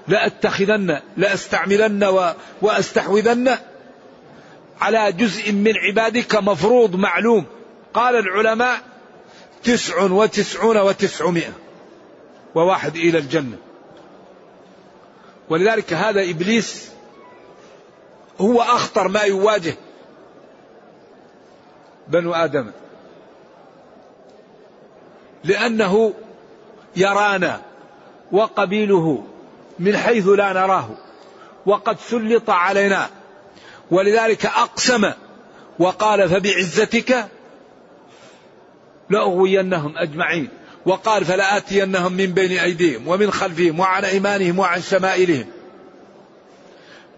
لأتخذن 0.08 1.00
لأستعملن 1.18 2.28
وأستحوذن 2.62 3.58
على 4.82 5.12
جزء 5.12 5.52
من 5.52 5.74
عبادك 5.78 6.36
مفروض 6.36 6.96
معلوم. 6.96 7.46
قال 7.94 8.16
العلماء 8.16 8.82
تسع 9.64 10.02
وتسعون 10.02 10.78
وتسعمائة 10.78 11.54
وواحد 12.56 12.96
إلى 12.96 13.18
الجنة. 13.18 13.58
ولذلك 15.50 15.94
هذا 15.94 16.30
إبليس 16.30 16.90
هو 18.42 18.62
أخطر 18.62 19.08
ما 19.08 19.22
يواجه 19.22 19.76
بنو 22.12 22.34
آدم. 22.34 22.72
لأنه 25.44 26.14
يرانا 26.96 27.62
وقبيله 28.32 29.24
من 29.80 29.98
حيث 29.98 30.28
لا 30.28 30.54
نراه 30.54 30.90
وقد 31.66 32.00
سلط 32.00 32.50
علينا. 32.50 33.10
ولذلك 33.92 34.46
أقسم 34.46 35.12
وقال 35.80 36.30
فبعزتك 36.30 37.28
لأغوينهم 39.10 39.98
أجمعين 39.98 40.50
وقال 40.86 41.26
فلآتينهم 41.26 42.14
من 42.14 42.26
بين 42.26 42.60
أيديهم 42.60 43.08
ومن 43.08 43.32
خلفهم 43.32 43.80
وعن 43.80 44.06
أيمانهم 44.06 44.60
وعن 44.60 44.82
شمائلهم. 44.82 45.46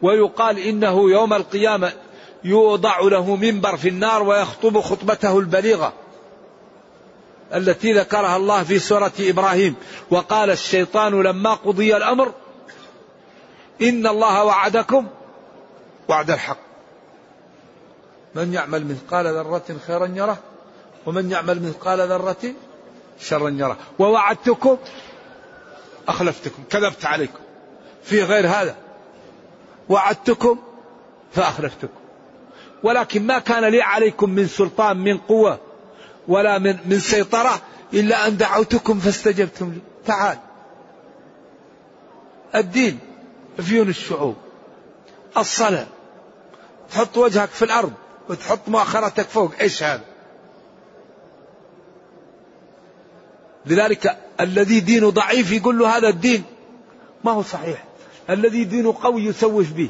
ويقال 0.02 0.60
إنه 0.60 1.12
يوم 1.12 1.34
القيامة 1.34 1.92
يوضع 2.44 3.00
له 3.00 3.36
منبر 3.36 3.78
في 3.78 3.90
النار 3.90 4.24
ويخطب 4.24 4.82
خطبته 4.82 5.40
البليغة 5.40 5.94
التي 7.54 7.94
ذكرها 7.94 8.38
الله 8.38 8.64
في 8.64 8.80
سورة 8.80 9.12
إبراهيم. 9.20 9.76
وقال 10.12 10.50
الشيطان 10.50 11.22
لما 11.22 11.54
قضي 11.54 11.98
الأمر 11.98 12.34
إن 13.82 14.08
الله 14.08 14.44
وعدكم 14.44 15.08
وعد 16.08 16.32
الحق. 16.32 16.58
من 18.36 18.54
يعمل 18.54 18.86
مثقال 18.86 19.26
ذرة 19.26 19.78
خيرا 19.88 20.06
يره 20.06 20.38
ومن 21.06 21.32
يعمل 21.32 21.62
مثقال 21.64 22.00
ذرة 22.00 22.54
شرا 23.20 23.50
يره. 23.50 23.78
ووعدتكم 24.00 24.78
أخلفتكم 26.08 26.64
كذبت 26.70 27.06
عليكم. 27.06 27.40
في 28.04 28.24
غير 28.24 28.48
هذا. 28.48 28.76
وعدتكم 29.90 30.60
فأخلفتكم. 31.32 32.03
ولكن 32.84 33.28
ما 33.28 33.40
كان 33.40 33.66
لي 33.66 33.82
عليكم 33.82 34.30
من 34.30 34.48
سلطان 34.48 34.98
من 34.98 35.18
قوة 35.18 35.60
ولا 36.28 36.60
من 36.60 36.78
من 36.86 37.00
سيطرة 37.00 37.62
إلا 37.94 38.28
أن 38.28 38.38
دعوتكم 38.38 39.00
فاستجبتم 39.00 39.72
لي. 39.72 39.80
تعال. 40.06 40.38
الدين 42.56 43.00
فيون 43.58 43.90
الشعوب. 43.90 44.36
الصلاة. 45.38 45.88
تحط 46.92 47.18
وجهك 47.18 47.50
في 47.50 47.66
الأرض 47.66 47.94
وتحط 48.30 48.60
مؤخرتك 48.68 49.26
فوق. 49.28 49.52
إيش 49.62 49.84
هذا؟ 49.84 50.04
لذلك 53.66 54.18
الذي 54.40 54.80
دينه 54.80 55.10
ضعيف 55.10 55.52
يقول 55.52 55.80
له 55.80 55.98
هذا 55.98 56.10
الدين 56.10 56.44
ما 57.24 57.32
هو 57.32 57.42
صحيح. 57.42 57.84
الذي 58.30 58.64
دينه 58.64 58.98
قوي 59.04 59.26
يسوف 59.26 59.72
به. 59.72 59.90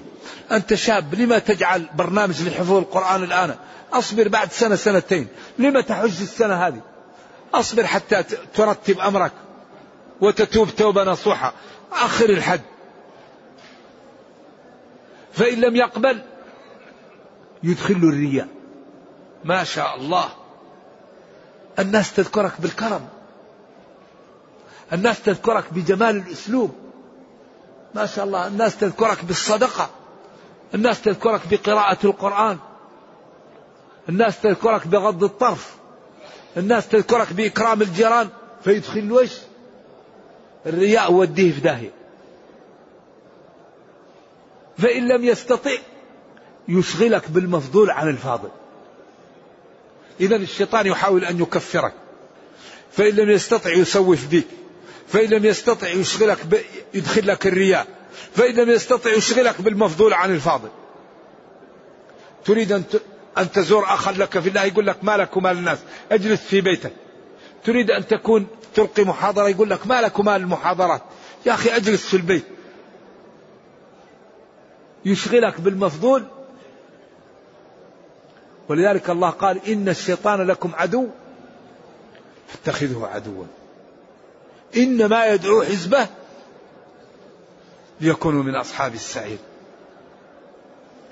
أنت 0.51 0.73
شاب 0.73 1.15
لما 1.15 1.39
تجعل 1.39 1.89
برنامج 1.95 2.41
لحفظ 2.41 2.71
القرآن 2.71 3.23
الآن؟ 3.23 3.55
أصبر 3.93 4.27
بعد 4.27 4.51
سنة 4.51 4.75
سنتين. 4.75 5.27
لما 5.59 5.81
تحج 5.81 6.21
السنة 6.21 6.67
هذه؟ 6.67 6.81
أصبر 7.53 7.87
حتى 7.87 8.23
ترتب 8.55 8.99
أمرك. 8.99 9.31
وتتوب 10.21 10.69
توبة 10.69 11.03
نصوحة. 11.03 11.53
أخر 11.91 12.29
الحد. 12.29 12.61
فإن 15.33 15.61
لم 15.61 15.75
يقبل 15.75 16.21
يدخل 17.63 17.93
الرياء. 17.93 18.47
ما 19.43 19.63
شاء 19.63 19.95
الله. 19.95 20.29
الناس 21.79 22.13
تذكرك 22.13 22.53
بالكرم. 22.59 23.07
الناس 24.93 25.21
تذكرك 25.21 25.73
بجمال 25.73 26.17
الأسلوب. 26.17 26.82
ما 27.95 28.05
شاء 28.05 28.25
الله 28.25 28.47
الناس 28.47 28.77
تذكرك 28.77 29.25
بالصدقة 29.25 29.89
الناس 30.75 31.01
تذكرك 31.01 31.41
بقراءة 31.51 31.97
القرآن 32.03 32.57
الناس 34.09 34.41
تذكرك 34.41 34.87
بغض 34.87 35.23
الطرف 35.23 35.75
الناس 36.57 36.87
تذكرك 36.87 37.33
بإكرام 37.33 37.81
الجيران. 37.81 38.29
فيدخل 38.63 39.11
وش؟ 39.11 39.31
الرياء 40.65 41.13
وديه 41.13 41.51
في 41.51 41.61
داهية. 41.61 41.91
فإن 44.77 45.07
لم 45.07 45.23
يستطع 45.23 45.71
يشغلك 46.67 47.31
بالمفضول 47.31 47.89
عن 47.91 48.09
الفاضل. 48.09 48.49
إذا 50.19 50.35
الشيطان 50.35 50.87
يحاول 50.87 51.25
أن 51.25 51.41
يكفرك. 51.41 51.93
فإن 52.91 53.15
لم 53.15 53.29
يستطع 53.29 53.69
يسوف 53.73 54.27
بك. 54.27 54.47
فإن 55.13 55.29
لم 55.29 55.45
يستطع 55.45 55.87
يشغلك 55.87 56.45
ب... 56.45 56.57
يدخل 56.93 57.27
لك 57.27 57.47
الرياء. 57.47 57.87
فإن 58.35 58.55
لم 58.55 58.69
يستطع 58.69 59.11
يشغلك 59.11 59.61
بالمفضول 59.61 60.13
عن 60.13 60.31
الفاضل. 60.33 60.69
تريد 62.45 62.71
أن. 62.71 62.83
أن 63.37 63.51
تزور 63.51 63.83
أخا 63.83 64.11
لك 64.11 64.39
في 64.39 64.49
الله 64.49 64.63
يقول 64.63 64.87
لك 64.87 65.03
ما 65.03 65.17
لك 65.17 65.37
ومال 65.37 65.57
الناس 65.57 65.77
اجلس 66.11 66.41
في 66.41 66.61
بيتك. 66.61 66.91
تريد 67.63 67.91
أن 67.91 68.07
تكون 68.07 68.47
تلقي 68.75 69.03
محاضرة 69.03 69.49
يقول 69.49 69.69
لك 69.69 69.87
ما 69.87 70.01
لك 70.01 70.19
ومال 70.19 70.41
المحاضرات. 70.41 71.01
يا 71.45 71.53
أخي 71.53 71.75
اجلس 71.75 72.05
في 72.05 72.17
البيت. 72.17 72.45
يشغلك 75.05 75.61
بالمفضول. 75.61 76.25
ولذلك 78.69 79.09
الله 79.09 79.29
قال 79.29 79.67
إن 79.67 79.89
الشيطان 79.89 80.47
لكم 80.47 80.71
عدو 80.75 81.07
فاتخذه 82.47 83.09
عدوا. 83.13 83.45
إنما 84.77 85.25
يدعو 85.25 85.63
حزبه 85.63 86.07
ليكونوا 88.01 88.43
من 88.43 88.55
أصحاب 88.55 88.93
السعير. 88.93 89.37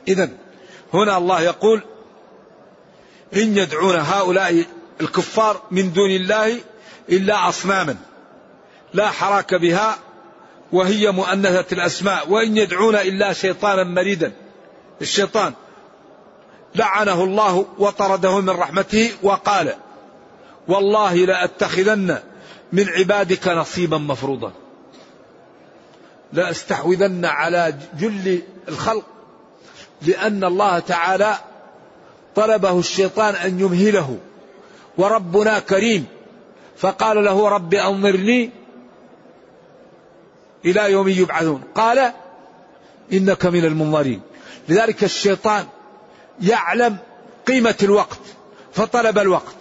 إذا 0.07 0.29
هنا 0.93 1.17
الله 1.17 1.41
يقول 1.41 1.81
إن 3.35 3.57
يدعون 3.57 3.95
هؤلاء 3.95 4.65
الكفار 5.01 5.61
من 5.71 5.93
دون 5.93 6.09
الله 6.11 6.59
إلا 7.09 7.49
أصناما 7.49 7.97
لا 8.93 9.09
حراك 9.09 9.55
بها 9.55 9.97
وهي 10.71 11.11
مؤنثة 11.11 11.65
الأسماء 11.71 12.29
وإن 12.29 12.57
يدعون 12.57 12.95
إلا 12.95 13.33
شيطانا 13.33 13.83
مريدا. 13.83 14.31
الشيطان 15.01 15.53
لعنه 16.75 17.23
الله 17.23 17.65
وطرده 17.77 18.39
من 18.39 18.49
رحمته 18.49 19.11
وقال 19.23 19.73
والله 20.67 21.15
لأتخذن 21.15 22.19
من 22.73 22.89
عبادك 22.89 23.47
نصيبا 23.47 23.97
مفروضا. 23.97 24.53
لأستحوذن 26.33 27.25
على 27.25 27.73
جل 27.99 28.41
الخلق 28.67 29.05
لأن 30.01 30.43
الله 30.43 30.79
تعالى 30.79 31.35
طلبه 32.35 32.79
الشيطان 32.79 33.35
أن 33.35 33.59
يمهله 33.59 34.17
وربنا 34.97 35.59
كريم. 35.59 36.05
فقال 36.77 37.23
له 37.23 37.49
رب 37.49 37.73
أنظرني 37.73 38.49
إلى 40.65 40.91
يوم 40.91 41.07
يبعثون. 41.07 41.63
قال 41.75 42.13
إنك 43.13 43.45
من 43.45 43.65
المنظرين. 43.65 44.21
لذلك 44.69 45.03
الشيطان 45.03 45.65
يعلم 46.41 46.97
قيمة 47.47 47.75
الوقت 47.83 48.19
فطلب 48.73 49.17
الوقت. 49.19 49.60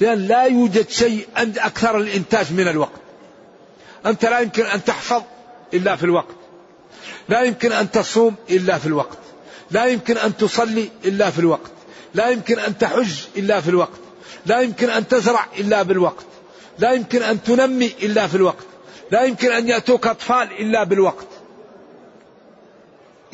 لأن 0.00 0.18
لا 0.18 0.44
يوجد 0.44 0.88
شيء 0.88 1.26
أكثر 1.36 1.96
الإنتاج 1.98 2.52
من 2.52 2.68
الوقت. 2.68 3.00
أنت 4.06 4.24
لا 4.24 4.40
يمكن 4.40 4.64
أن 4.64 4.84
تحفظ 4.84 5.22
إلا 5.74 5.96
في 5.96 6.04
الوقت. 6.04 6.34
لا 7.28 7.42
يمكن 7.42 7.72
أن 7.72 7.90
تصوم 7.90 8.34
إلا 8.50 8.78
في 8.78 8.86
الوقت. 8.86 9.18
لا 9.70 9.86
يمكن 9.86 10.18
أن 10.18 10.36
تصلي 10.36 10.88
إلا 11.04 11.30
في 11.30 11.38
الوقت. 11.38 11.70
لا 12.14 12.28
يمكن 12.28 12.58
أن 12.58 12.78
تحج 12.78 13.12
إلا 13.36 13.60
في 13.60 13.68
الوقت. 13.68 14.00
لا 14.46 14.60
يمكن 14.60 14.90
أن 14.90 15.08
تزرع 15.08 15.46
إلا 15.58 15.82
بالوقت. 15.82 16.24
لا 16.78 16.92
يمكن 16.92 17.22
أن 17.22 17.42
تنمي 17.42 17.92
إلا 18.02 18.26
في 18.26 18.34
الوقت. 18.34 18.64
لا 19.10 19.22
يمكن 19.22 19.52
أن 19.52 19.68
يأتوك 19.68 20.06
أطفال 20.06 20.48
إلا 20.60 20.84
بالوقت. 20.84 21.26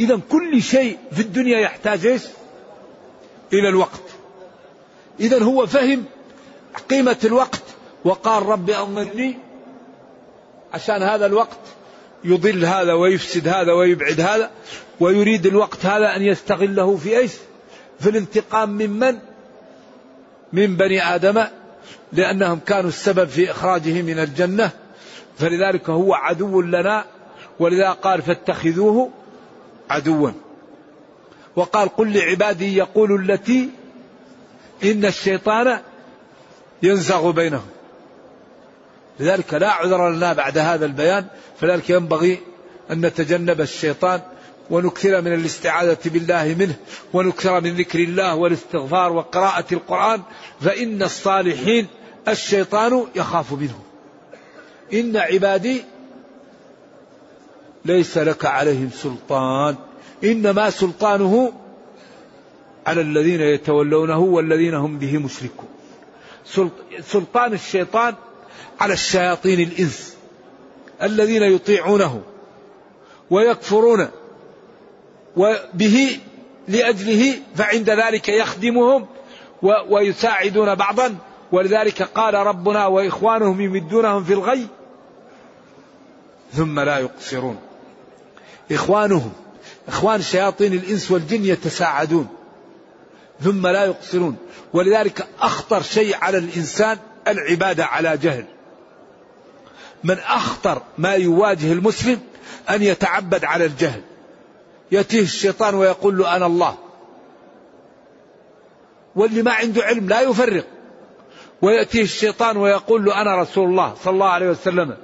إذا 0.00 0.20
كل 0.30 0.62
شيء 0.62 0.98
في 1.12 1.20
الدنيا 1.22 1.58
يحتاج 1.58 2.06
إيش؟ 2.06 2.22
إلى 3.52 3.68
الوقت. 3.68 4.02
إذا 5.20 5.42
هو 5.42 5.66
فهم 5.66 6.04
قيمة 6.90 7.16
الوقت 7.24 7.62
وقال 8.04 8.46
ربي 8.46 8.76
أنظرني 8.76 9.38
عشان 10.74 11.02
هذا 11.02 11.26
الوقت 11.26 11.58
يضل 12.24 12.64
هذا 12.64 12.92
ويفسد 12.92 13.48
هذا 13.48 13.72
ويبعد 13.72 14.20
هذا 14.20 14.50
ويريد 15.00 15.46
الوقت 15.46 15.86
هذا 15.86 16.16
أن 16.16 16.22
يستغله 16.22 16.96
في 16.96 17.18
إيش؟ 17.18 17.32
في 18.00 18.10
الانتقام 18.10 18.70
ممن 18.70 19.18
من؟ 20.52 20.76
بني 20.76 21.14
آدم 21.14 21.44
لأنهم 22.12 22.60
كانوا 22.66 22.88
السبب 22.88 23.28
في 23.28 23.50
إخراجه 23.50 24.02
من 24.02 24.18
الجنة. 24.18 24.70
فلذلك 25.38 25.90
هو 25.90 26.14
عدو 26.14 26.60
لنا 26.60 27.04
ولذا 27.58 27.90
قال 27.90 28.22
فاتخذوه 28.22 29.10
عدوا. 29.90 30.30
وقال 31.56 31.88
قل 31.88 32.12
لعبادي 32.12 32.76
يقولوا 32.76 33.18
التي 33.18 33.70
إن 34.84 35.04
الشيطان 35.04 35.80
ينزغ 36.82 37.30
بينهم. 37.30 37.66
لذلك 39.20 39.54
لا 39.54 39.70
عذر 39.70 40.10
لنا 40.10 40.32
بعد 40.32 40.58
هذا 40.58 40.86
البيان 40.86 41.26
فلذلك 41.60 41.90
ينبغي 41.90 42.38
أن 42.90 43.06
نتجنب 43.06 43.60
الشيطان 43.60 44.20
ونكثر 44.70 45.20
من 45.20 45.34
الاستعاذة 45.34 45.98
بالله 46.06 46.56
منه 46.58 46.74
ونكثر 47.12 47.60
من 47.60 47.76
ذكر 47.76 47.98
الله 47.98 48.34
والاستغفار 48.34 49.12
وقراءة 49.12 49.64
القرآن 49.72 50.22
فإن 50.60 51.02
الصالحين 51.02 51.86
الشيطان 52.28 53.06
يخاف 53.14 53.52
منه 53.52 53.78
إن 54.92 55.16
عبادي 55.16 55.84
ليس 57.84 58.18
لك 58.18 58.44
عليهم 58.44 58.90
سلطان 58.94 59.76
إنما 60.24 60.70
سلطانه 60.70 61.52
على 62.86 63.00
الذين 63.00 63.40
يتولونه 63.40 64.18
والذين 64.18 64.74
هم 64.74 64.98
به 64.98 65.18
مشركون. 65.18 65.69
سلطان 67.00 67.52
الشيطان 67.52 68.14
على 68.80 68.92
الشياطين 68.92 69.60
الإنس 69.60 70.16
الذين 71.02 71.42
يطيعونه 71.42 72.22
ويكفرون 73.30 74.08
وبه 75.36 76.20
لأجله 76.68 77.34
فعند 77.54 77.90
ذلك 77.90 78.28
يخدمهم 78.28 79.06
ويساعدون 79.62 80.74
بعضا. 80.74 81.16
ولذلك 81.52 82.02
قال 82.02 82.34
ربنا 82.34 82.86
وإخوانهم 82.86 83.60
يمدونهم 83.60 84.24
في 84.24 84.32
الغي 84.32 84.66
ثم 86.52 86.80
لا 86.80 86.98
يقصرون. 86.98 87.56
إخوانهم 88.72 89.32
إخوان 89.88 90.22
شياطين 90.22 90.72
الإنس 90.72 91.10
والجن 91.10 91.44
يتساعدون. 91.44 92.28
ثم 93.42 93.66
لا 93.66 93.84
يقصرون. 93.84 94.36
ولذلك 94.72 95.26
أخطر 95.40 95.82
شيء 95.82 96.16
على 96.16 96.38
الإنسان 96.38 96.98
العبادة 97.28 97.84
على 97.84 98.16
جهل. 98.16 98.44
من 100.04 100.18
أخطر 100.18 100.82
ما 100.98 101.14
يواجه 101.14 101.72
المسلم 101.72 102.20
أن 102.70 102.82
يتعبد 102.82 103.44
على 103.44 103.64
الجهل. 103.64 104.02
يأتيه 104.92 105.22
الشيطان 105.22 105.74
ويقول 105.74 106.18
له 106.18 106.36
أنا 106.36 106.46
الله. 106.46 106.78
واللي 109.16 109.42
ما 109.42 109.52
عنده 109.52 109.82
علم 109.82 110.08
لا 110.08 110.20
يفرق. 110.20 110.66
ويأتيه 111.62 112.02
الشيطان 112.02 112.56
ويقول 112.56 113.04
له 113.04 113.22
أنا 113.22 113.36
رسول 113.36 113.68
الله 113.68 113.94
صلى 114.04 114.12
الله 114.12 114.28
عليه 114.28 114.50
وسلم. 114.50 114.96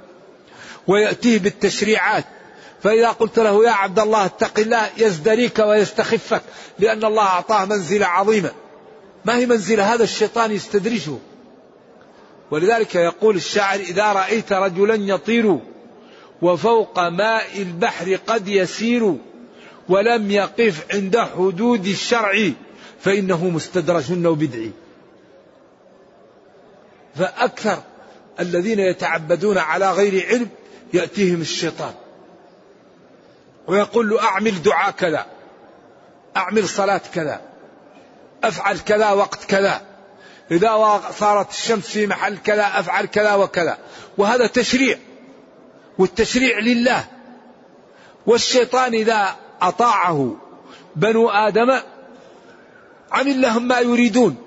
ويأتيه 0.87 1.39
بالتشريعات. 1.39 2.25
فإذا 2.83 3.09
قلت 3.09 3.39
له 3.39 3.65
يا 3.65 3.71
عبد 3.71 3.99
الله 3.99 4.25
اتق 4.25 4.59
الله 4.59 4.89
يزدريك 4.97 5.59
ويستخفك 5.59 6.41
لأن 6.79 7.03
الله 7.03 7.23
أعطاه 7.23 7.65
منزلة 7.65 8.05
عظيمة 8.05 8.51
ما 9.25 9.37
هي 9.37 9.45
منزلة 9.45 9.93
هذا 9.93 10.03
الشيطان 10.03 10.51
يستدرجه. 10.51 11.17
ولذلك 12.51 12.95
يقول 12.95 13.35
الشاعر 13.35 13.79
إذا 13.79 14.13
رأيت 14.13 14.53
رجلا 14.53 14.95
يطير 14.95 15.59
وفوق 16.41 16.99
ماء 16.99 17.61
البحر 17.61 18.15
قد 18.27 18.47
يسير 18.47 19.15
ولم 19.89 20.31
يقف 20.31 20.85
عند 20.93 21.17
حدود 21.17 21.87
الشرع 21.87 22.51
فإنه 22.99 23.49
مستدرج 23.49 24.25
وبدعي 24.27 24.71
فأكثر 27.15 27.83
الذين 28.39 28.79
يتعبدون 28.79 29.57
على 29.57 29.91
غير 29.91 30.27
علم 30.27 30.49
يأتيهم 30.93 31.41
الشيطان. 31.41 31.93
ويقول 33.67 34.09
له 34.09 34.23
أعمل 34.23 34.63
دعاء 34.63 34.91
كذا 34.91 35.25
أعمل 36.37 36.69
صلاة 36.69 37.01
كذا 37.13 37.41
أفعل 38.43 38.79
كذا 38.79 39.11
وقت 39.11 39.43
كذا 39.43 39.81
إذا 40.51 41.01
صارت 41.19 41.49
الشمس 41.49 41.87
في 41.87 42.07
محل 42.07 42.37
كذا 42.37 42.63
أفعل 42.63 43.05
كذا 43.05 43.33
وكذا 43.33 43.77
وهذا 44.17 44.47
تشريع 44.47 44.97
والتشريع 45.97 46.59
لله 46.59 47.05
والشيطان 48.25 48.93
إذا 48.93 49.35
أطاعه 49.61 50.35
بنو 50.95 51.29
آدم 51.29 51.79
عمل 53.11 53.41
لهم 53.41 53.67
ما 53.67 53.79
يريدون 53.79 54.37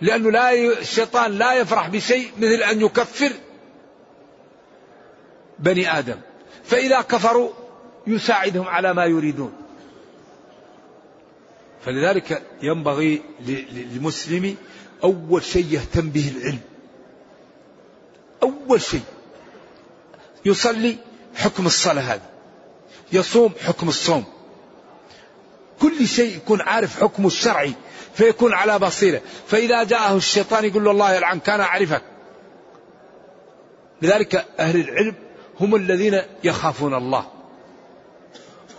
لأنه 0.00 0.30
لا 0.30 0.52
الشيطان 0.80 1.38
لا 1.38 1.52
يفرح 1.52 1.88
بشيء 1.88 2.30
مثل 2.38 2.62
أن 2.62 2.80
يكفر 2.80 3.32
بني 5.58 5.98
آدم 5.98 6.16
فإذا 6.64 7.00
كفروا 7.00 7.50
يساعدهم 8.06 8.68
على 8.68 8.94
ما 8.94 9.04
يريدون. 9.04 9.52
فلذلك 11.84 12.42
ينبغي 12.62 13.22
للمسلم 13.46 14.56
أول 15.04 15.42
شيء 15.42 15.66
يهتم 15.70 16.10
به 16.10 16.32
العلم. 16.36 16.60
أول 18.42 18.80
شيء. 18.82 19.02
يصلي 20.44 20.96
حكم 21.34 21.66
الصلاة 21.66 22.02
هذه. 22.02 22.30
يصوم 23.12 23.52
حكم 23.66 23.88
الصوم. 23.88 24.24
كل 25.80 26.08
شيء 26.08 26.36
يكون 26.36 26.60
عارف 26.60 27.00
حكمه 27.00 27.26
الشرعي 27.26 27.74
فيكون 28.14 28.54
على 28.54 28.78
بصيرة. 28.78 29.20
فإذا 29.46 29.84
جاءه 29.84 30.16
الشيطان 30.16 30.64
يقول 30.64 30.84
له 30.84 30.90
الله 30.90 31.14
يلعن 31.14 31.40
كان 31.40 31.60
أعرفك. 31.60 32.02
لذلك 34.02 34.46
أهل 34.58 34.80
العلم 34.80 35.14
هم 35.60 35.74
الذين 35.74 36.22
يخافون 36.44 36.94
الله. 36.94 37.39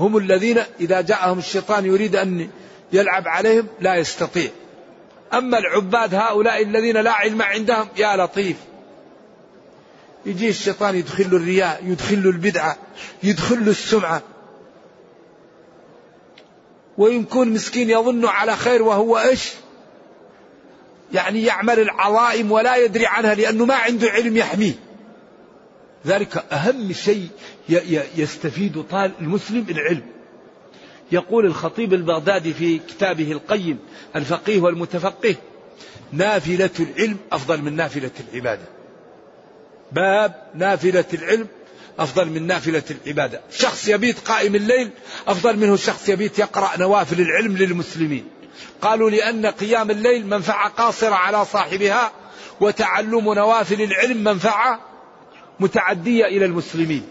هم 0.02 0.18
الذين 0.18 0.58
إذا 0.80 1.02
جاءهم 1.02 1.40
الشيطان 1.40 1.86
يريد 1.86 2.16
أن 2.16 2.50
يلعب 2.94 3.28
عليهم 3.28 3.68
لا 3.80 3.96
يستطيع. 3.96 4.50
أما 5.34 5.58
العباد 5.58 6.16
هؤلاء 6.16 6.64
الذين 6.64 6.98
لا 6.98 7.12
علم 7.12 7.42
عندهم 7.42 7.88
يا 7.98 8.16
لطيف. 8.16 8.58
يجي 10.26 10.50
الشيطان 10.50 10.96
يدخل 10.96 11.24
الرياء 11.24 11.82
يدخل 11.86 12.16
البدعة 12.16 12.78
يدخل 13.24 13.56
السمعة. 13.56 14.22
ويكون 16.98 17.50
مسكين 17.50 17.90
يظن 17.90 18.26
على 18.26 18.56
خير 18.56 18.82
وهو 18.82 19.18
إيش؟ 19.18 19.52
يعني 21.14 21.44
يعمل 21.44 21.80
العظائم 21.80 22.52
ولا 22.52 22.76
يدري 22.76 23.06
عنها 23.06 23.36
لأنه 23.36 23.66
ما 23.66 23.76
عنده 23.76 24.10
علم 24.10 24.38
يحميه. 24.38 24.74
ذلك 26.08 26.46
أهم 26.52 26.94
شيء 26.94 27.28
يستفيد 28.16 28.84
طال 28.92 29.12
المسلم 29.22 29.66
العلم. 29.70 30.04
يقول 31.12 31.46
الخطيب 31.46 31.94
البغدادي 31.94 32.54
في 32.54 32.80
كتابه 32.80 33.32
القيم 33.32 33.80
الفقيه 34.16 34.62
والمتفقه 34.62 35.36
نافلة 36.12 36.70
العلم 36.80 37.18
أفضل 37.32 37.62
من 37.62 37.76
نافلة 37.76 38.12
العبادة. 38.30 38.66
باب 39.92 40.34
نافلة 40.56 41.06
العلم 41.14 41.48
أفضل 42.00 42.30
من 42.30 42.48
نافلة 42.48 42.84
العبادة. 42.92 43.42
شخص 43.52 43.88
يبيت 43.88 44.20
قائم 44.20 44.56
الليل 44.56 44.90
أفضل 45.28 45.58
منه 45.58 45.76
شخص 45.76 46.10
يبيت 46.10 46.40
يقرأ 46.40 46.78
نوافل 46.80 47.22
العلم 47.22 47.58
للمسلمين. 47.58 48.26
قالوا 48.82 49.10
لأن 49.10 49.46
قيام 49.46 49.92
الليل 49.92 50.28
منفعة 50.28 50.70
قاصرة 50.70 51.16
على 51.16 51.46
صاحبها 51.46 52.12
وتعلم 52.62 53.34
نوافل 53.34 53.82
العلم 53.82 54.24
منفعة 54.24 54.80
متعدية 55.60 56.26
إلى 56.26 56.46
المسلمين. 56.46 57.04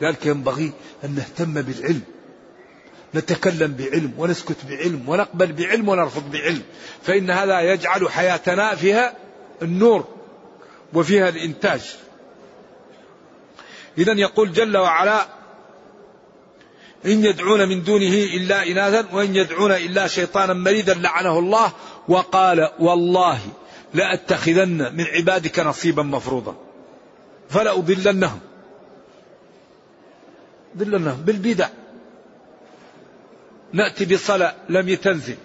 لذلك 0.00 0.26
ينبغي 0.26 0.72
أن 1.04 1.14
نهتم 1.14 1.62
بالعلم 1.62 2.02
نتكلم 3.14 3.72
بعلم 3.72 4.12
ونسكت 4.18 4.56
بعلم 4.68 5.08
ونقبل 5.08 5.52
بعلم 5.52 5.88
ونرفض 5.88 6.30
بعلم 6.30 6.62
فإن 7.02 7.30
هذا 7.30 7.60
يجعل 7.60 8.10
حياتنا 8.10 8.74
فيها 8.74 9.16
النور 9.62 10.04
وفيها 10.92 11.28
الإنتاج. 11.28 11.80
إذا 13.98 14.12
يقول 14.12 14.52
جل 14.52 14.76
وعلا 14.76 15.26
إن 17.06 17.24
يدعون 17.24 17.68
من 17.68 17.82
دونه 17.82 18.14
إلا 18.14 18.66
إناثا 18.66 19.08
وإن 19.12 19.36
يدعون 19.36 19.72
إلا 19.72 20.06
شيطانا 20.06 20.52
مريدا 20.52 20.94
لعنه 20.94 21.38
الله 21.38 21.72
وقال 22.08 22.68
والله 22.78 23.40
لأتخذن 23.94 24.96
من 24.96 25.04
عبادك 25.04 25.58
نصيبا 25.58 26.02
مفروضا 26.02 26.56
فلأضلنهم. 27.48 28.40
ضلنهم 30.76 31.22
بالبدع. 31.22 31.68
نأتي 33.72 34.04
بصلاة 34.04 34.54
لم 34.68 34.88
يتنزل. 34.88 35.36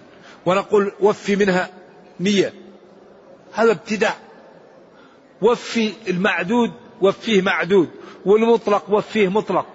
ونقول 0.46 0.92
وفي 1.00 1.36
منها 1.36 1.70
مية 2.20 2.54
هذا 3.54 3.72
ابتداع. 3.72 4.16
وفي 5.42 5.94
المعدود 6.08 6.72
وفيه 7.02 7.42
معدود. 7.42 7.90
والمطلق 8.26 8.84
وفيه 8.90 9.28
مطلق. 9.28 9.66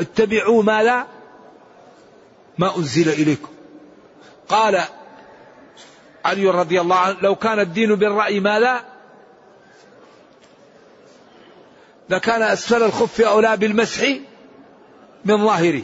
اتبعوا 0.00 0.62
ما 0.62 0.82
لا 0.82 1.06
ما 2.58 2.76
أنزل 2.76 3.08
إليكم. 3.08 3.48
قال 4.48 4.84
علي 6.24 6.46
رضي 6.46 6.80
الله 6.80 6.96
عنه 6.96 7.16
لو 7.20 7.34
كان 7.34 7.60
الدين 7.60 7.94
بالرأي 7.94 8.40
ما 8.40 8.58
لا 8.58 8.84
لكان 12.10 12.42
أسفل 12.42 12.82
الخف 12.82 13.20
أولى 13.20 13.56
بالمسح 13.56 14.08
من 15.24 15.44
ظاهره 15.44 15.82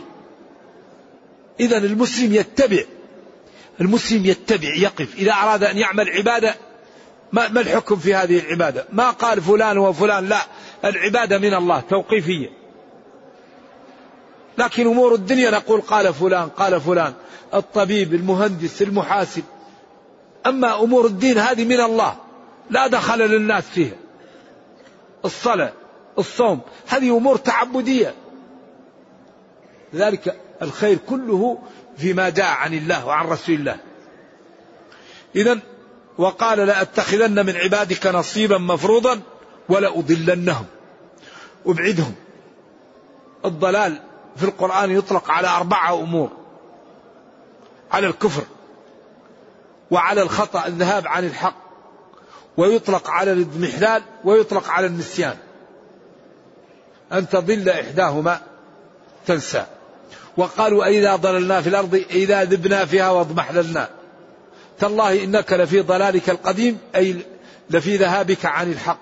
إذا 1.60 1.78
المسلم 1.78 2.34
يتبع 2.34 2.82
المسلم 3.80 4.26
يتبع 4.26 4.74
يقف. 4.74 5.14
إذا 5.16 5.32
أراد 5.32 5.64
أن 5.64 5.78
يعمل 5.78 6.10
عبادة 6.10 6.54
ما, 7.32 7.48
ما 7.48 7.60
الحكم 7.60 7.96
في 7.96 8.14
هذه 8.14 8.38
العبادة؟ 8.38 8.86
ما 8.92 9.10
قال 9.10 9.40
فلان 9.40 9.78
وفلان 9.78 10.28
لا 10.28 10.40
العبادة 10.84 11.38
من 11.38 11.54
الله 11.54 11.80
توقيفية. 11.80 12.50
لكن 14.58 14.86
أمور 14.86 15.14
الدنيا 15.14 15.50
نقول 15.50 15.80
قال 15.80 16.14
فلان 16.14 16.48
قال 16.48 16.80
فلان 16.80 17.14
الطبيب 17.54 18.14
المهندس 18.14 18.82
المحاسب. 18.82 19.42
أما 20.46 20.82
أمور 20.82 21.06
الدين 21.06 21.38
هذه 21.38 21.64
من 21.64 21.80
الله 21.80 22.16
لا 22.70 22.86
دخل 22.86 23.18
للناس 23.18 23.64
فيها. 23.64 23.96
الصلاة. 25.24 25.72
الصوم. 26.18 26.61
هذه 26.88 27.16
أمور 27.16 27.37
تعبدية. 27.37 28.14
لذلك 29.92 30.40
الخير 30.62 30.98
كله 31.09 31.59
فيما 31.96 32.29
جاء 32.29 32.46
عن 32.46 32.74
الله 32.74 33.07
وعن 33.07 33.26
رسول 33.26 33.55
الله. 33.55 33.76
إذا 35.37 35.59
وقال 36.18 36.59
لأتخذن 36.59 37.46
من 37.46 37.57
عبادك 37.57 38.07
نصيبا 38.07 38.59
مفروضا 38.59 39.20
ولأضلنهم 39.68 40.66
أبعدهم. 41.66 42.14
الضلال 43.44 44.02
في 44.37 44.44
القرآن 44.44 44.90
يطلق 44.90 45.31
على 45.31 45.48
أربعة 45.48 46.00
أمور. 46.00 46.31
على 47.92 48.07
الكفر 48.07 48.42
وعلى 49.90 50.22
الخطأ 50.22 50.66
الذهاب 50.66 51.09
عن 51.09 51.24
الحق. 51.24 51.57
ويطلق 52.57 53.11
على 53.11 53.33
الاضمحلال 53.33 54.02
ويطلق 54.24 54.68
على 54.70 54.87
النسيان. 54.87 55.37
أن 57.12 57.28
تضل 57.28 57.68
إحداهما 57.68 58.40
تنسى. 59.26 59.64
وقالوا 60.36 60.84
أئذا 60.84 61.16
ضللنا 61.16 61.60
في 61.60 61.68
الأرض 61.68 62.04
إذا 62.10 62.44
ذبنا 62.44 62.84
فيها 62.84 63.10
واضمحللنا. 63.10 63.88
تالله 64.78 65.24
إنك 65.24 65.52
لفي 65.52 65.80
ضلالك 65.80 66.30
القديم 66.30 66.78
أي 66.96 67.16
لفي 67.70 67.96
ذهابك 67.96 68.46
عن 68.46 68.72
الحق. 68.72 68.98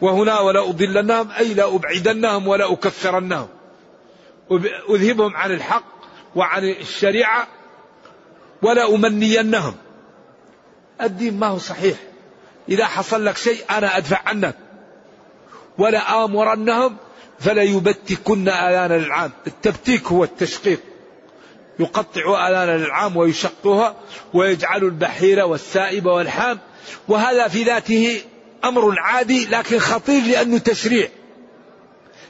وهنا 0.00 0.40
ولا 0.40 0.68
أضلنهم 0.68 1.30
أي 1.30 1.54
لا 1.54 1.74
أبعدنهم 1.74 2.48
ولا 2.48 2.72
أكفرنهم. 2.72 3.48
أذهبهم 4.90 5.36
عن 5.36 5.52
الحق 5.52 5.84
وعن 6.36 6.64
الشريعة 6.64 7.46
ولا 8.62 8.94
أمنينهم. 8.94 9.74
الدين 11.02 11.38
ما 11.38 11.46
هو 11.46 11.58
صحيح. 11.58 11.96
إذا 12.68 12.86
حصل 12.86 13.24
لك 13.24 13.36
شيء 13.36 13.64
أنا 13.70 13.96
أدفع 13.96 14.20
عنك. 14.26 14.54
ولا 15.78 16.24
آمرنهم 16.24 16.96
فلا 17.40 17.62
يبتكن 17.62 18.48
آذان 18.48 18.92
العام. 18.92 19.32
التبتيك 19.46 20.06
هو 20.06 20.24
التشقيق. 20.24 20.80
يقطع 21.80 22.48
آذان 22.48 22.68
العام 22.82 23.16
ويشقها 23.16 23.96
ويجعل 24.34 24.84
البحيرة 24.84 25.44
والسائبة 25.44 26.12
والحام. 26.12 26.58
وهذا 27.08 27.48
في 27.48 27.62
ذاته 27.62 28.20
أمر 28.64 28.94
عادي 28.98 29.46
لكن 29.46 29.78
خطير 29.78 30.22
لأنه 30.22 30.58
تشريع. 30.58 31.08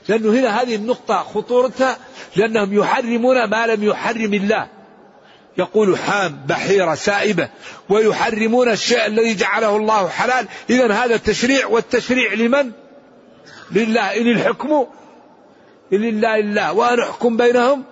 لأنه 0.08 0.30
هنا 0.30 0.62
هذه 0.62 0.74
النقطة 0.74 1.22
خطورتها 1.22 1.98
لأنهم 2.36 2.78
يحرمون 2.78 3.44
ما 3.50 3.66
لم 3.66 3.84
يحرم 3.84 4.34
الله. 4.34 4.68
يقول 5.58 5.98
حام 5.98 6.40
بحيرة 6.46 6.94
سائبة. 6.94 7.48
ويحرمون 7.88 8.68
الشيء 8.68 9.06
الذي 9.06 9.34
جعله 9.34 9.76
الله 9.76 10.08
حلال. 10.08 10.48
إذا 10.70 10.92
هذا 10.92 11.16
تشريع. 11.16 11.66
والتشريع 11.66 12.32
لمن؟ 12.32 12.70
لله 13.72 14.20
إن 14.20 14.26
الحكم 14.26 14.86
لله 15.92 16.36
الله 16.36 16.72
وأن 16.72 17.00
أحكم 17.00 17.36
بينهم 17.36 17.84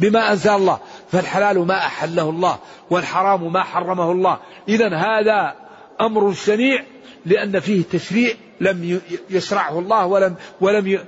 بما 0.00 0.32
أنزل 0.32 0.50
الله. 0.50 0.80
فالحلال 1.12 1.66
ما 1.66 1.78
أحله 1.78 2.30
الله 2.30 2.58
والحرام 2.90 3.52
ما 3.52 3.62
حرمه 3.62 4.12
الله. 4.12 4.40
إذا 4.68 4.96
هذا 4.96 5.54
أمر 6.00 6.32
شنيع 6.32 6.84
لأن 7.26 7.60
فيه 7.60 7.82
تشريع 7.92 8.34
لم 8.60 9.00
يشرعه 9.30 9.78
الله 9.78 10.06
ولم 10.06 10.34
ولم 10.60 10.98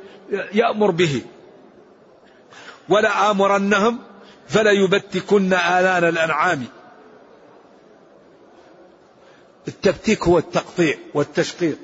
يأمر 0.53 0.91
به. 0.91 1.23
ولا 2.89 3.31
آمرنهم 3.31 3.99
فلا 4.49 4.71
يبتكن 4.71 5.53
آذان 5.53 6.05
الأنعام. 6.05 6.65
التبتيك 9.69 10.23
هو 10.23 10.39
التقطيع 10.39 10.95
والتشقيق. 11.15 11.79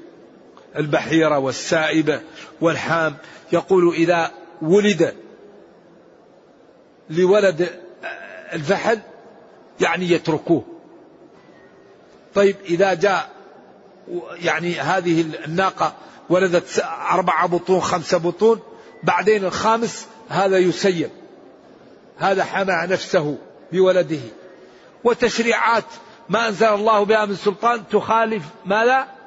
البحيرة 0.76 1.38
والسائبة 1.38 2.20
والحام. 2.60 3.16
يقول 3.52 3.94
إذا 3.94 4.30
ولد 4.62 5.14
لولد 7.10 7.68
الفحل 8.52 8.98
يعني 9.80 10.10
يتركوه. 10.10 10.64
طيب 12.34 12.56
إذا 12.64 12.94
جاء 12.94 13.30
يعني 14.42 14.80
هذه 14.80 15.24
الناقة 15.44 15.94
ولدت 16.28 16.84
أربعة 17.10 17.48
بطون 17.48 17.80
خمسة 17.80 18.18
بطون 18.18 18.60
بعدين 19.02 19.44
الخامس 19.44 20.06
هذا 20.28 20.58
يسيب. 20.58 21.10
هذا 22.18 22.44
حمى 22.44 22.86
نفسه 22.86 23.38
بولده. 23.72 24.20
وتشريعات 25.04 25.84
ما 26.28 26.48
أنزل 26.48 26.66
الله 26.66 27.04
بها 27.04 27.24
من 27.24 27.36
سلطان 27.36 27.88
تخالف 27.90 28.42
ما 28.66 28.84
لا 28.84 29.17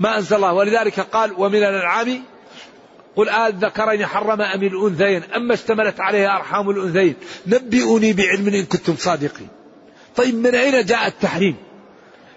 ما 0.00 0.16
أنزل 0.16 0.36
الله. 0.36 0.52
ولذلك 0.52 1.00
قال 1.00 1.32
ومن 1.38 1.58
الأنعام 1.58 2.22
قل 3.16 3.28
الذكرين 3.28 4.06
حرم 4.06 4.40
أم 4.40 4.62
الأنثيين. 4.62 5.22
أما 5.22 5.54
اشتملت 5.54 6.00
عليها 6.00 6.36
أرحام 6.36 6.70
الأنثيين. 6.70 7.14
نبئوني 7.46 8.12
بعلم 8.12 8.48
إن 8.48 8.64
كنتم 8.64 8.96
صادقين. 8.96 9.48
طيب 10.16 10.34
من 10.34 10.54
أين 10.54 10.84
جاء 10.84 11.06
التحريم؟ 11.06 11.56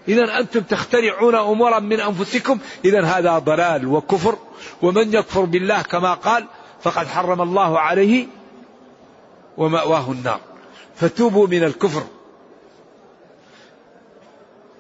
إذا 0.08 0.39
أنتم 0.39 0.60
تخترعون 0.60 1.36
أمورا 1.36 1.80
من 1.80 2.00
أنفسكم. 2.00 2.60
إذا 2.86 3.04
هذا 3.04 3.39
ضلال 3.39 3.88
وكفر. 3.88 4.38
ومن 4.82 5.13
يكفر 5.13 5.41
بالله 5.41 5.82
كما 5.82 6.13
قال 6.13 6.46
فقد 6.82 7.08
حرم 7.08 7.41
الله 7.41 7.80
عليه 7.80 8.28
ومأواه 9.58 10.12
النار. 10.12 10.39
فتوبوا 10.96 11.48
من 11.48 11.63
الكفر. 11.63 12.04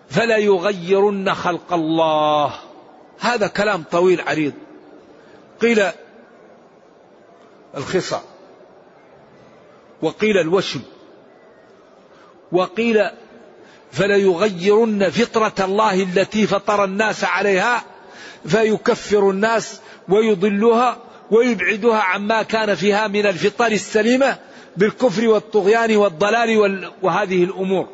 فلا 0.09 0.37
يغيرن 0.37 1.33
خلق 1.33 1.73
الله. 1.73 2.53
هذا 3.19 3.47
كلام 3.47 3.83
طويل 3.91 4.21
عريض. 4.21 4.53
قيل 5.61 5.83
الخصى 7.77 8.19
وقيل 10.01 10.37
الوشم 10.37 10.81
وقيل 12.51 13.09
فليغيرن 13.91 15.09
فطرة 15.09 15.65
الله 15.65 16.03
التي 16.03 16.47
فطر 16.47 16.83
الناس 16.83 17.23
عليها 17.23 17.83
فيكفر 18.47 19.29
الناس 19.29 19.81
ويضلها 20.09 20.97
ويبعدها 21.31 21.99
عما 21.99 22.43
كان 22.43 22.75
فيها 22.75 23.07
من 23.07 23.25
الفطر 23.25 23.71
السليمة 23.71 24.37
بالكفر 24.77 25.27
والطغيان 25.27 25.95
والضلال 25.95 26.91
وهذه 27.01 27.43
الأمور. 27.43 27.87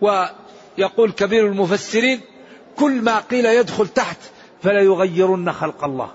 ويقول 0.00 1.12
كبير 1.12 1.46
المفسرين 1.46 2.20
كل 2.78 3.02
ما 3.02 3.18
قيل 3.18 3.46
يدخل 3.46 3.88
تحت 3.88 4.18
فلا 4.62 4.80
يغيرن 4.80 5.52
خلق 5.52 5.84
الله. 5.84 6.10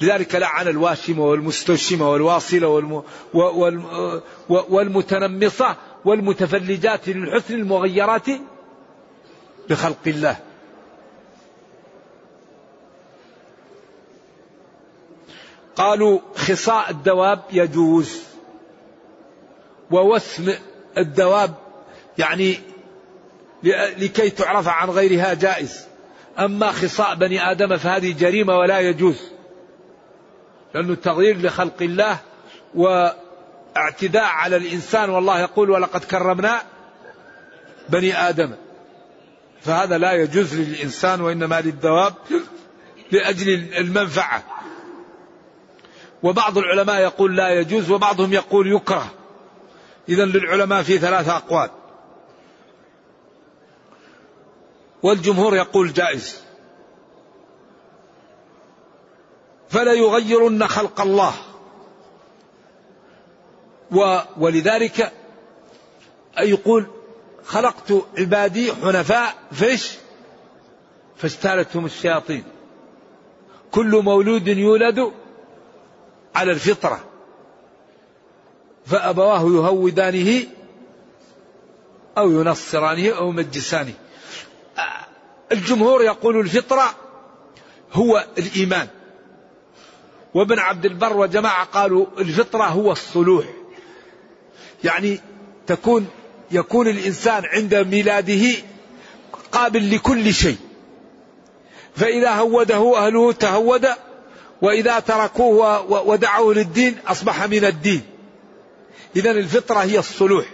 لذلك 0.00 0.34
لعن 0.34 0.68
الواشمة 0.68 1.24
والمستوشمة 1.24 2.10
والواصلة 2.10 2.68
والم... 2.68 3.02
والم... 3.34 3.84
والمتنمصة 4.48 5.76
والمتفلجات 6.04 7.08
للحسن 7.08 7.54
المغيرات 7.54 8.26
بخلق 9.68 9.98
الله. 10.06 10.36
قالوا 15.76 16.18
خصاء 16.36 16.90
الدواب 16.90 17.40
يجوز 17.52 18.22
ووسم 19.90 20.54
الدواب 20.98 21.54
يعني 22.18 22.56
لكي 23.62 24.30
تعرف 24.30 24.68
عن 24.68 24.90
غيرها 24.90 25.34
جائز. 25.34 25.86
أما 26.38 26.72
خصاء 26.72 27.14
بني 27.14 27.50
آدم 27.50 27.76
فهذه 27.76 28.12
جريمة 28.12 28.58
ولا 28.58 28.80
يجوز. 28.80 29.30
لأنه 30.74 30.94
تغيير 30.94 31.42
لخلق 31.42 31.82
الله 31.82 32.18
واعتداء 32.74 34.24
على 34.24 34.56
الإنسان 34.56 35.10
والله 35.10 35.40
يقول 35.40 35.70
ولقد 35.70 36.04
كرمنا 36.04 36.62
بني 37.88 38.28
آدم. 38.28 38.54
فهذا 39.60 39.98
لا 39.98 40.12
يجوز 40.12 40.54
للإنسان 40.54 41.20
وإنما 41.20 41.60
للدواب 41.60 42.14
لأجل 43.12 43.74
المنفعة. 43.76 44.44
وبعض 46.22 46.58
العلماء 46.58 47.00
يقول 47.00 47.36
لا 47.36 47.48
يجوز 47.48 47.90
وبعضهم 47.90 48.32
يقول 48.32 48.72
يكره. 48.72 49.10
إذا 50.08 50.24
للعلماء 50.24 50.82
في 50.82 50.98
ثلاثة 50.98 51.36
أقوال. 51.36 51.70
والجمهور 55.02 55.56
يقول 55.56 55.92
جائز. 55.92 56.40
فلا 59.68 59.92
يغيرن 59.92 60.66
خلق 60.66 61.00
الله. 61.00 61.34
ولذلك 64.36 65.12
يقول 66.40 66.86
خلقت 67.44 67.92
عبادي 68.18 68.72
حنفاء 68.72 69.34
فيش 69.52 69.92
فاجتالتهم 71.16 71.84
الشياطين. 71.84 72.44
كل 73.70 74.02
مولود 74.02 74.48
يولد 74.48 75.12
على 76.34 76.52
الفطرة. 76.52 77.04
فأبواه 78.86 79.40
يهودانه 79.40 80.46
أو 82.18 82.30
ينصرانه 82.30 83.08
أو 83.10 83.28
يمجسانه. 83.28 83.94
الجمهور 85.52 86.02
يقول 86.02 86.40
الفطرة 86.40 86.94
هو 87.92 88.26
الإيمان. 88.38 88.88
وابن 90.34 90.58
عبد 90.58 90.84
البر 90.84 91.16
وجماعة 91.16 91.64
قالوا 91.64 92.06
الفطرة 92.18 92.64
هو 92.64 92.92
الصلوح. 92.92 93.44
يعني 94.84 95.20
تكون 95.66 96.08
يكون 96.50 96.88
الإنسان 96.88 97.44
عند 97.44 97.74
ميلاده 97.74 98.56
قابل 99.52 99.94
لكل 99.94 100.34
شيء. 100.34 100.58
فإذا 101.96 102.30
هوده 102.30 102.96
أهله 102.96 103.32
تهود 103.32 103.86
وإذا 104.62 104.98
تركوه 104.98 105.90
ودعوه 106.06 106.54
للدين 106.54 106.96
أصبح 107.06 107.44
من 107.44 107.64
الدين. 107.64 108.02
إذا 109.16 109.30
الفطرة 109.30 109.78
هي 109.78 109.98
الصلوح. 109.98 110.46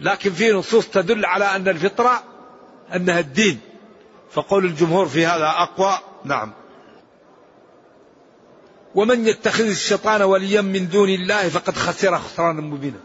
لكن 0.00 0.32
في 0.32 0.52
نصوص 0.52 0.86
تدل 0.88 1.24
على 1.24 1.44
أن 1.44 1.68
الفطرة 1.68 2.22
أنها 2.94 3.20
الدين. 3.20 3.60
فقول 4.36 4.64
الجمهور 4.64 5.08
في 5.08 5.26
هذا 5.26 5.46
أقوى؟ 5.46 5.98
نعم. 6.24 6.52
ومن 8.94 9.26
يتخذ 9.26 9.64
الشيطان 9.64 10.22
وليا 10.22 10.60
من 10.60 10.88
دون 10.88 11.08
الله 11.08 11.48
فقد 11.48 11.76
خسر 11.76 12.18
خسرانا 12.18 12.60
مبينا. 12.60 13.00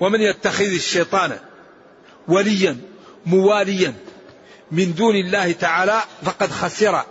ومن 0.00 0.20
يتخذ 0.20 0.64
الشيطان 0.64 1.38
وليا 2.28 2.76
مواليا 3.26 3.94
من 4.72 4.94
دون 4.94 5.16
الله 5.16 5.52
تعالى 5.52 6.02
فقد 6.22 6.50
خسر 6.50 7.02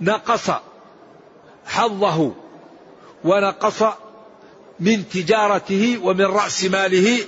نقص 0.00 0.50
حظه 1.66 2.32
ونقص 3.24 3.82
من 4.80 5.08
تجارته 5.08 5.98
ومن 6.02 6.24
رأس 6.24 6.64
ماله 6.64 7.18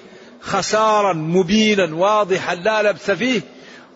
خسارا 0.41 1.13
مبينا 1.13 1.95
واضحا 1.95 2.55
لا 2.55 2.83
لبس 2.83 3.11
فيه 3.11 3.41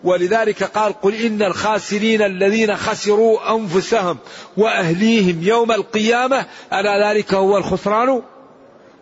ولذلك 0.05 0.63
قال 0.63 1.01
قل 1.01 1.15
إن 1.15 1.41
الخاسرين 1.41 2.21
الذين 2.21 2.75
خسروا 2.75 3.55
أنفسهم 3.55 4.17
وأهليهم 4.57 5.43
يوم 5.43 5.71
القيامة 5.71 6.45
ألا 6.73 7.09
ذلك 7.09 7.33
هو 7.33 7.57
الخسران 7.57 8.21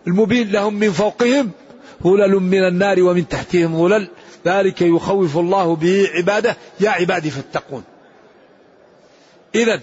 المبين 0.06 0.52
لهم 0.52 0.74
من 0.74 0.92
فوقهم؟ 0.92 1.50
هلل 2.04 2.32
من 2.34 2.68
النار 2.68 3.02
ومن 3.02 3.28
تحتهم 3.28 3.78
ظلل 3.78 4.08
ذلك 4.46 4.82
يخوف 4.82 5.38
الله 5.38 5.76
به 5.76 6.10
عباده. 6.14 6.56
يا 6.80 6.90
عبادي 6.90 7.30
فاتقون. 7.30 7.84
إذا 9.54 9.80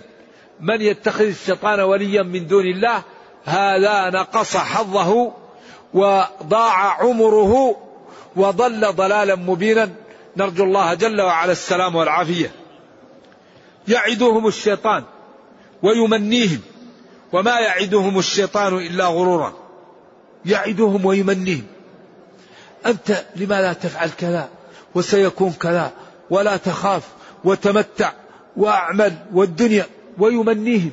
من 0.60 0.82
يتخذ 0.82 1.26
الشيطان 1.26 1.80
وليا 1.80 2.24
من 2.24 2.48
دون 2.48 2.66
الله 2.66 3.04
هذا 3.46 4.10
نقص 4.10 4.58
حظه 4.58 5.32
وضاع 5.94 7.02
عمره 7.02 7.78
وضل 8.36 8.94
ضلالا 8.94 9.36
مبينا. 9.36 9.90
نرجو 10.38 10.64
الله 10.64 10.94
جل 10.94 11.22
وعلا 11.22 11.52
السلام 11.52 11.96
والعافية. 11.96 12.52
يعدهم 13.88 14.48
الشيطان 14.48 15.04
ويمنيهم 15.84 16.60
وما 17.34 17.60
يعدهم 17.60 18.20
الشيطان 18.20 18.78
إلا 18.78 19.06
غرورا. 19.06 19.54
يعدهم 20.46 21.06
ويمنيهم. 21.06 21.68
أنت 22.86 23.26
لماذا 23.36 23.74
تفعل 23.74 24.10
كذا 24.10 24.50
وسيكون 24.96 25.52
كذا 25.52 25.92
ولا 26.30 26.58
تخاف 26.58 27.08
وتمتع 27.44 28.12
وأعمل 28.58 29.18
والدنيا 29.34 29.86
ويمنيهم. 30.18 30.92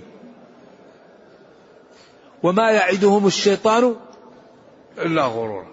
وما 2.43 2.71
يعدهم 2.71 3.27
الشيطان 3.27 3.97
إلا 4.99 5.23
غرورا. 5.23 5.67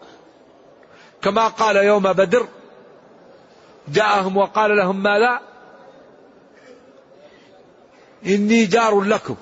كما 1.21 1.47
قال 1.47 1.75
يوم 1.75 2.13
بدر 2.13 2.47
جاءهم 3.87 4.37
وقال 4.37 4.77
لهم 4.77 5.03
ماذا 5.03 5.39
إني 8.25 8.65
جار 8.65 9.01
لكم. 9.01 9.35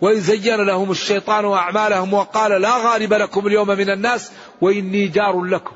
وإن 0.00 0.20
زين 0.20 0.60
لهم 0.60 0.90
الشيطان 0.90 1.52
أعمالهم 1.52 2.14
وقال 2.14 2.60
لا 2.60 2.76
غالب 2.76 3.12
لكم 3.12 3.46
اليوم 3.46 3.68
من 3.68 3.90
الناس 3.90 4.32
وإني 4.60 5.08
جار 5.08 5.42
لكم. 5.42 5.72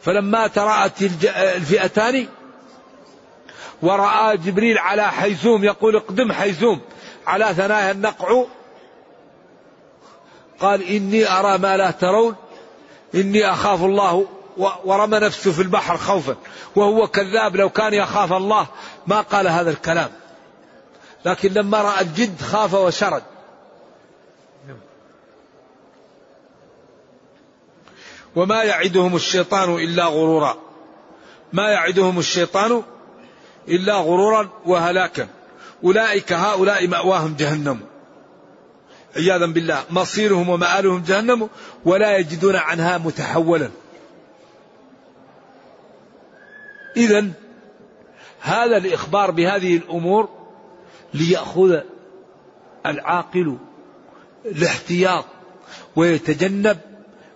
فلما 0.00 0.46
تراءت 0.46 1.02
الفئتان 1.36 2.26
ورأى 3.82 4.36
جبريل 4.36 4.78
على 4.78 5.12
حيزوم 5.12 5.64
يقول 5.64 5.96
اقدم 5.96 6.32
حيزوم 6.32 6.80
على 7.26 7.44
ثنايا 7.44 7.90
النقع. 7.90 8.44
قال 10.60 10.82
إني 10.82 11.30
أرى 11.30 11.58
ما 11.58 11.76
لا 11.76 11.90
ترون. 11.90 12.34
إني 13.14 13.50
أخاف 13.50 13.84
الله. 13.84 14.26
ورمى 14.56 15.18
نفسه 15.18 15.52
في 15.52 15.62
البحر 15.62 15.96
خوفا. 15.96 16.36
وهو 16.76 17.06
كذاب 17.06 17.56
لو 17.56 17.70
كان 17.70 17.94
يخاف 17.94 18.32
الله. 18.32 18.66
ما 19.06 19.20
قال 19.20 19.48
هذا 19.48 19.70
الكلام. 19.70 20.10
لكن 21.24 21.52
لما 21.52 21.82
رأى 21.82 22.00
الجد 22.00 22.40
خاف 22.40 22.74
وشرد. 22.74 23.22
وما 28.36 28.62
يعدهم 28.62 29.16
الشيطان 29.16 29.74
إلا 29.74 30.04
غرورا. 30.04 30.56
ما 31.52 31.70
يعدهم 31.70 32.18
الشيطان 32.18 32.82
إلا 33.68 33.94
غرورا 33.94 34.48
وهلاكا. 34.66 35.28
أولئك 35.84 36.32
هؤلاء 36.32 36.88
مأواهم 36.88 37.36
جهنم. 37.38 37.80
عياذا 39.16 39.46
بالله. 39.46 39.84
مصيرهم 39.90 40.48
ومآلهم 40.48 41.02
جهنم 41.02 41.48
ولا 41.84 42.18
يجدون 42.18 42.56
عنها 42.56 42.98
متحولا. 42.98 43.70
إذا 46.96 47.30
هذا 48.40 48.76
الإخبار 48.76 49.30
بهذه 49.30 49.76
الأمور 49.76 50.28
ليأخذ 51.14 51.80
العاقل 52.86 53.56
الاحتياط 54.44 55.24
ويتجنب 55.96 56.78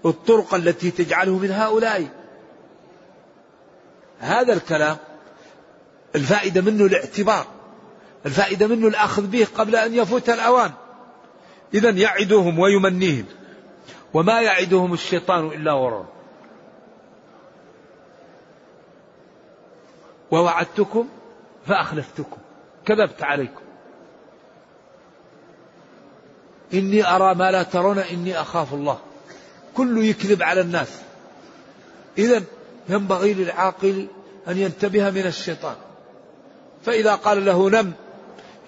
الطرق 0.06 0.54
التي 0.54 0.90
تجعله 0.90 1.38
من 1.38 1.50
هؤلاء. 1.50 2.08
هذا 4.18 4.52
الكلام 4.52 4.96
الفائدة 6.14 6.60
منه 6.60 6.86
الاعتبار 6.86 7.46
الفائدة 8.26 8.66
منه 8.66 8.88
الأخذ 8.88 9.26
به 9.26 9.46
قبل 9.54 9.76
أن 9.76 9.94
يفوت 9.94 10.30
الأوان. 10.30 10.70
إذا 11.74 11.90
يعدهم 11.90 12.58
ويمنيهم 12.58 13.24
وما 14.14 14.40
يعدهم 14.40 14.92
الشيطان 14.92 15.46
إلا 15.46 15.72
غرورا. 15.72 16.17
ووعدتكم 20.30 21.08
فأخلفتكم. 21.66 22.36
كذبت 22.86 23.22
عليكم. 23.22 23.60
إني 26.74 27.06
أرى 27.06 27.34
ما 27.34 27.50
لا 27.50 27.62
ترون 27.62 27.98
إني 27.98 28.40
أخاف 28.40 28.74
الله. 28.74 28.98
كل 29.74 30.04
يكذب 30.04 30.42
على 30.42 30.60
الناس. 30.60 31.00
إذا 32.18 32.42
ينبغي 32.88 33.34
للعاقل 33.34 34.08
أن 34.48 34.58
ينتبه 34.58 35.10
من 35.10 35.26
الشيطان. 35.26 35.76
فإذا 36.84 37.14
قال 37.14 37.44
له 37.44 37.70
نم 37.70 37.92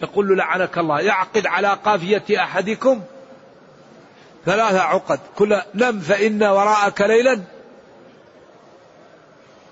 يقول 0.02 0.28
له 0.28 0.34
لعنك 0.34 0.78
الله. 0.78 1.00
يعقد 1.00 1.46
على 1.46 1.68
قافية 1.84 2.42
أحدكم 2.44 3.02
ثلاثة 4.44 4.80
عقد. 4.80 5.20
كل 5.36 5.60
نم 5.74 6.00
فإن 6.00 6.42
وراءك 6.42 7.00
ليلا 7.00 7.40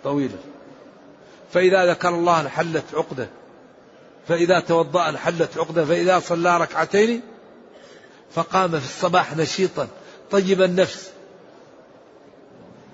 طويلا. 0.05 0.39
فإذا 1.53 1.87
ذكر 1.87 2.09
الله 2.09 2.41
انحلت 2.41 2.85
عقدة 2.95 3.29
فإذا 4.29 4.61
توضأ 4.61 5.09
انحلت 5.09 5.59
عقدة 5.59 5.85
فإذا 5.85 6.19
صلى 6.19 6.59
ركعتين 6.59 7.21
فقام 8.35 8.71
في 8.71 8.85
الصباح 8.85 9.37
نشيطا 9.37 9.89
طيب 10.31 10.63
النفس. 10.63 11.11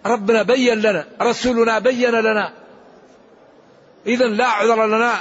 ربنا 0.07 0.43
بين 0.43 0.79
لنا 0.79 1.07
رسولنا 1.23 1.79
بين 1.79 2.11
لنا. 2.11 2.53
إذا 4.07 4.25
لا 4.25 4.47
عذر 4.47 4.87
لنا. 4.87 5.15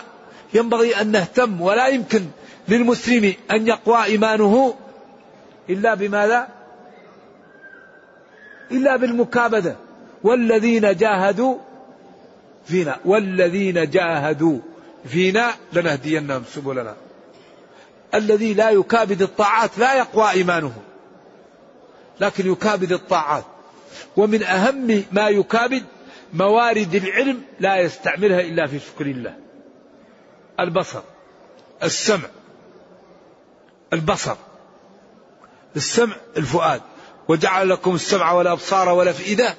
ينبغي 0.53 1.01
أن 1.01 1.11
نهتم 1.11 1.61
ولا 1.61 1.87
يمكن 1.87 2.25
للمسلم 2.67 3.33
أن 3.51 3.67
يقوى 3.67 4.03
إيمانه 4.03 4.75
إلا 5.69 5.93
بماذا؟ 5.93 6.47
إلا 8.71 8.95
بالمكابدة. 8.95 9.75
والذين 10.23 10.95
جاهدوا 10.95 11.57
فينا. 12.65 12.99
والذين 13.05 13.89
جاهدوا 13.89 14.59
فينا 15.05 15.53
لنهدينهم 15.73 16.43
سبلنا. 16.53 16.95
الذي 18.13 18.53
لا 18.53 18.69
يكابد 18.69 19.21
الطاعات 19.21 19.77
لا 19.77 19.97
يقوى 19.97 20.29
إيمانه. 20.29 20.73
لكن 22.19 22.51
يكابد 22.51 22.91
الطاعات. 22.91 23.45
ومن 24.17 24.43
أهم 24.43 25.03
ما 25.11 25.29
يكابد 25.29 25.83
موارد 26.33 26.95
العلم 26.95 27.41
لا 27.59 27.77
يستعملها 27.77 28.41
إلا 28.41 28.67
في 28.67 28.79
شكر 28.79 29.05
الله. 29.05 29.35
البصر 30.59 31.01
السمع 31.83 32.29
البصر 33.93 34.35
السمع 35.75 36.15
الفؤاد. 36.37 36.81
وجعل 37.27 37.69
لكم 37.69 37.95
السمع 37.95 38.31
والأبصار 38.31 38.89
والأفئدة. 38.89 39.55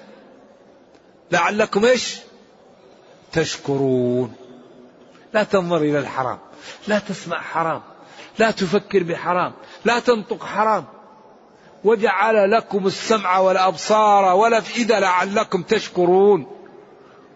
لعلكم 1.33 1.85
إيش؟ 1.85 2.24
تشكرون. 3.35 4.35
لا 5.35 5.43
تنظر 5.43 5.77
إلى 5.77 5.99
الحرام. 5.99 6.39
لا 6.89 6.99
تسمع 6.99 7.41
حرام. 7.41 7.83
لا 8.39 8.51
تفكر 8.51 9.03
بحرام. 9.03 9.53
لا 9.85 9.99
تنطق 9.99 10.45
حرام. 10.45 10.85
وجعل 11.85 12.51
لكم 12.51 12.87
السمع 12.87 13.39
والأبصار 13.39 14.25
والأفئدة 14.25 14.99
لعلكم 14.99 15.63
تشكرون. 15.63 16.47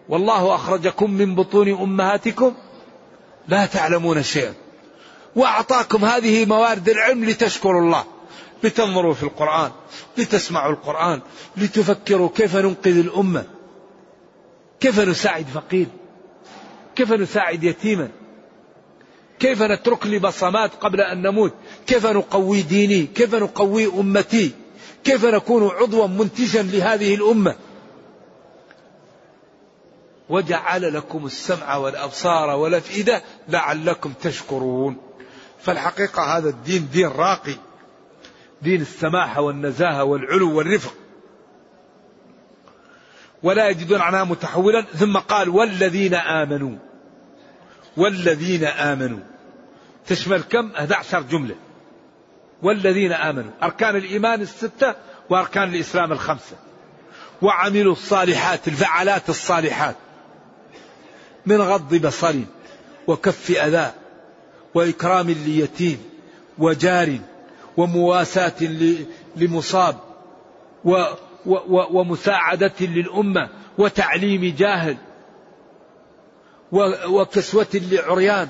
والله 0.09 0.55
أخرجكم 0.55 1.11
من 1.11 1.35
بطون 1.35 1.69
أمهاتكم 1.69 2.53
لا 3.47 3.65
تعلمون 3.65 4.23
شيئا. 4.23 4.53
وأعطاكم 5.35 6.05
هذه 6.05 6.45
موارد 6.45 6.89
العلم 6.89 7.25
لتشكروا 7.25 7.81
الله. 7.81 8.03
لتنظروا 8.63 9.13
في 9.13 9.23
القرآن 9.23 9.71
لتسمعوا 10.17 10.71
القرآن 10.71 11.21
لتفكروا 11.57 12.29
كيف 12.35 12.55
ننقذ 12.55 12.97
الأمة. 12.97 13.58
كيف 14.79 14.99
نساعد 14.99 15.45
فقير؟ 15.45 15.87
كيف 16.95 17.11
نساعد 17.13 17.63
يتيما؟ 17.63 18.09
كيف 19.39 19.61
نترك 19.61 20.07
لي 20.07 20.19
بصمات 20.19 20.71
قبل 20.75 21.01
أن 21.01 21.21
نموت؟ 21.21 21.53
كيف 21.87 22.05
نقوي 22.05 22.61
ديني؟ 22.61 23.05
كيف 23.05 23.35
نقوي 23.35 23.87
أمتي؟ 23.87 24.51
كيف 25.03 25.25
نكون 25.25 25.67
عضوا 25.67 26.07
منتجا 26.07 26.61
لهذه 26.61 27.15
الأمة؟ 27.15 27.55
وجعل 30.29 30.93
لكم 30.93 31.25
السمع 31.25 31.75
والأبصار 31.75 32.49
والأفئدة 32.49 33.23
لعلكم 33.47 34.13
تشكرون. 34.21 34.97
فالحقيقة 35.59 36.37
هذا 36.37 36.49
الدين 36.49 36.87
دين 36.93 37.07
راقي. 37.07 37.55
دين 38.61 38.81
السماحة 38.81 39.41
والنزاهة 39.41 40.03
والعلو 40.03 40.57
والرفق. 40.57 40.93
ولا 43.43 43.69
يجدون 43.69 44.01
عنها 44.01 44.23
متحولا. 44.23 44.81
ثم 44.81 45.17
قال 45.17 45.49
والذين 45.49 46.13
آمنوا. 46.13 46.75
والذين 47.97 48.63
آمنوا. 48.63 49.19
تشمل 50.07 50.41
كم؟ 50.41 50.71
11 50.75 51.21
جملة. 51.21 51.55
والذين 52.63 53.11
آمنوا. 53.11 53.51
أركان 53.63 53.95
الإيمان 53.95 54.41
الستة 54.41 54.95
وأركان 55.29 55.73
الإسلام 55.73 56.11
الخمسة. 56.11 56.55
وعملوا 57.41 57.93
الصالحات 57.93 58.67
الفعالات 58.67 59.29
الصالحات. 59.29 59.95
من 61.45 61.61
غض 61.61 61.95
بصر 61.95 62.35
وكف 63.07 63.51
أذى 63.51 63.91
وإكرام 64.75 65.29
ليتيم 65.29 66.03
وجار 66.57 67.17
ومواساة 67.77 68.63
لمصاب 69.35 69.95
ومساعدة 71.69 72.73
للأمة 72.79 73.49
وتعليم 73.77 74.55
جاهل 74.57 74.97
وكسوة 77.07 77.67
لعريان 77.73 78.49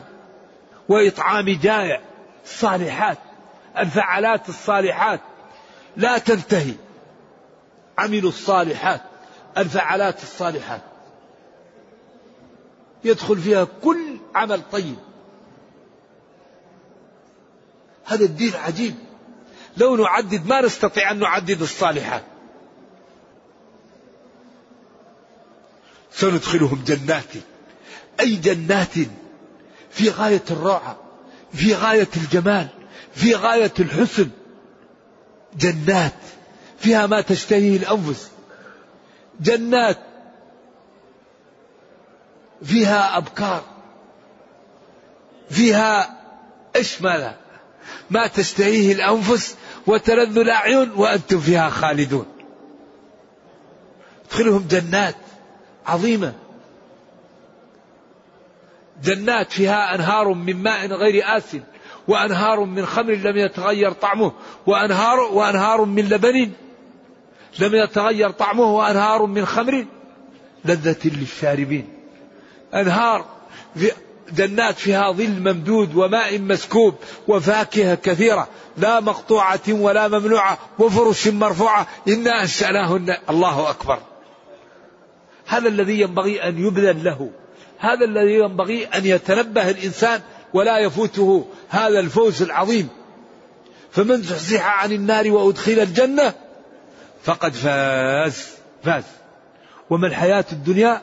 وإطعام 0.89 1.49
جائع 1.49 2.01
الصالحات 2.45 3.17
الفعالات 3.77 4.49
الصالحات. 4.49 5.19
لا 5.97 6.17
تنتهي 6.17 6.73
عملوا 7.97 8.29
الصالحات 8.29 9.01
الفعالات 9.57 10.23
الصالحات. 10.23 10.81
يدخل 13.03 13.37
فيها 13.37 13.67
كل 13.83 14.17
عمل 14.35 14.61
طيب. 14.71 14.95
هذا 18.05 18.25
الدين 18.25 18.53
عجيب. 18.55 18.95
لو 19.77 19.95
نعدد 19.95 20.47
ما 20.47 20.61
نستطيع 20.61 21.11
أن 21.11 21.19
نعدد 21.19 21.61
الصالحات. 21.61 22.23
سندخلهم 26.12 26.84
جنات. 26.88 27.34
أي 28.20 28.36
جنات؟ 28.36 28.93
في 29.91 30.10
غاية 30.10 30.43
الروعة 30.51 30.97
في 31.53 31.74
غاية 31.74 32.07
الجمال 32.18 32.68
في 33.16 33.36
غاية 33.36 33.74
الحسن. 33.80 34.30
جنات 35.57 36.14
فيها 36.80 37.07
ما 37.07 37.22
تشتهيه 37.22 37.78
الأنفس. 37.78 38.30
جنات 39.41 39.97
فيها 42.64 43.18
أبكار 43.18 43.64
فيها 45.49 46.20
ماذا؟ 47.01 47.36
ما 48.10 48.28
تشتهيه 48.28 48.93
الأنفس 48.93 49.55
وتلذ 49.88 50.38
الأعين 50.38 50.91
وأنتم 50.91 51.39
فيها 51.39 51.70
خالدون. 51.70 52.26
ادخلهم 54.26 54.68
جنات. 54.70 55.16
عظيمة. 55.89 56.33
جنات 59.03 59.51
فيها 59.51 59.95
أنهار 59.95 60.33
من 60.33 60.63
ماء 60.63 60.87
غير 60.87 61.37
آسن 61.37 61.61
وأنهار 62.07 62.59
من 62.59 62.85
خمر 62.85 63.13
لم 63.13 63.37
يتغير 63.37 63.91
طعمه 63.91 64.31
وأنهار 64.67 65.19
وأنهار 65.19 65.85
من 65.85 66.09
لبن 66.09 66.51
لم 67.59 67.75
يتغير 67.75 68.29
طعمه 68.29 68.75
وأنهار 68.75 69.25
من 69.25 69.45
خمر 69.45 69.85
لذة 70.65 70.97
للشاربين. 71.05 71.89
أنهار 72.73 73.25
في 73.75 73.91
جنات 74.31 74.75
فيها 74.75 75.11
ظل 75.11 75.39
ممدود 75.39 75.95
وماء 75.95 76.39
مسكوب 76.39 76.95
وفاكهة 77.27 77.95
كثيرة 77.95 78.47
لا 78.77 78.99
مقطوعة 78.99 79.59
ولا 79.69 80.07
ممنوعة 80.07 80.57
وفرش 80.79 81.27
مرفوعة. 81.27 81.87
إنا 82.07 82.41
أنشأناهن. 82.41 83.17
الله 83.29 83.69
أكبر. 83.69 83.99
هذا 85.50 85.68
الذي 85.68 86.00
ينبغي 86.02 86.43
أن 86.43 86.66
يبذل 86.68 87.04
له. 87.04 87.30
هذا 87.80 88.06
الذي 88.06 88.34
ينبغي 88.34 88.86
أن 88.86 89.06
يتنبه 89.06 89.70
الإنسان 89.70 90.22
ولا 90.54 90.78
يفوته 90.78 91.45
هذا 91.70 92.00
الفوز 92.00 92.41
العظيم. 92.41 92.89
فمن 93.91 94.22
زحزح 94.22 94.84
عن 94.84 94.91
النار 94.91 95.32
وأدخل 95.32 95.72
الجنة 95.72 96.34
فقد 97.24 97.54
فاز. 97.54 98.47
فاز. 98.84 99.04
وما 99.89 100.08
الحياة 100.08 100.45
الدنيا 100.52 101.02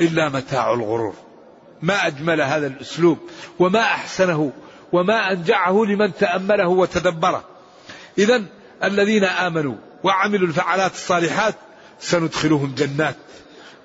إلا 0.00 0.28
متاع 0.28 0.74
الغرور. 0.74 1.14
ما 1.82 2.06
أجمل 2.06 2.40
هذا 2.40 2.66
الأسلوب 2.66 3.18
وما 3.58 3.80
أحسنه 3.80 4.52
وما 4.92 5.32
أنجعه 5.32 5.84
لمن 5.84 6.14
تأمله 6.14 6.68
وتدبره. 6.68 7.44
إذا 8.18 8.42
الذين 8.84 9.24
آمنوا 9.24 9.74
وعملوا 10.04 10.48
الفعالات 10.48 10.92
الصالحات 10.92 11.54
سندخلهم 12.04 12.74
جنات 12.74 13.16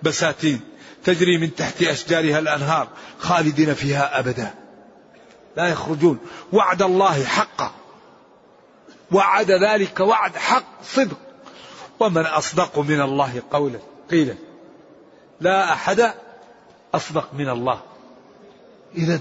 بساتين 0.03 0.59
تجري 1.03 1.37
من 1.37 1.55
تحت 1.55 1.83
أشجارها 1.83 2.39
الأنهار 2.39 2.87
خالدين 3.19 3.73
فيها 3.73 4.19
أبدا. 4.19 4.53
لا 5.57 5.67
يخرجون. 5.67 6.19
وعد 6.53 6.81
الله 6.81 7.23
حقا. 7.23 7.71
وعد 9.11 9.51
ذلك 9.51 9.99
وعد 9.99 10.35
حق 10.35 10.83
صدق. 10.83 11.17
ومن 11.99 12.25
أصدق 12.25 12.79
من 12.79 13.01
الله 13.01 13.41
قولا. 13.51 13.79
قيلا. 14.11 14.35
لا 15.41 15.73
أحد 15.73 16.13
أصدق 16.93 17.33
من 17.33 17.49
الله. 17.49 17.81
إذا 18.97 19.19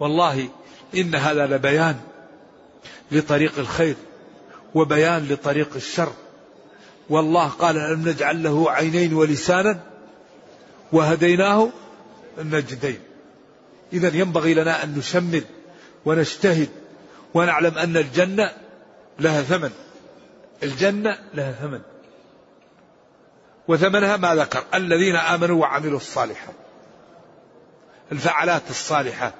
والله 0.00 0.48
إن 0.94 1.14
هذا 1.14 1.46
لبيان 1.46 2.00
لطريق 3.12 3.58
الخير 3.58 3.96
وبيان 4.74 5.28
لطريق 5.28 5.70
الشر. 5.76 6.12
والله 7.10 7.48
قال 7.48 7.76
ألم 7.76 8.08
نجعل 8.08 8.42
له 8.42 8.70
عينين 8.70 9.14
ولسانا 9.14 9.80
وهديناه 10.92 11.68
النجدين. 12.38 13.00
إذا 13.92 14.16
ينبغي 14.16 14.54
لنا 14.54 14.84
أن 14.84 14.98
نشمل 14.98 15.44
ونجتهد 16.04 16.68
ونعلم 17.34 17.78
أن 17.78 17.96
الجنة 17.96 18.52
لها 19.18 19.42
ثمن. 19.42 19.70
الجنة 20.62 21.18
لها 21.34 21.52
ثمن. 21.52 21.80
وثمنها 23.68 24.16
ما 24.16 24.34
ذكر. 24.34 24.64
الذين 24.74 25.16
آمنوا 25.16 25.60
وعملوا 25.60 25.96
الصالحات. 25.96 26.54
الفعلات 28.12 28.62
الصالحات. 28.70 29.34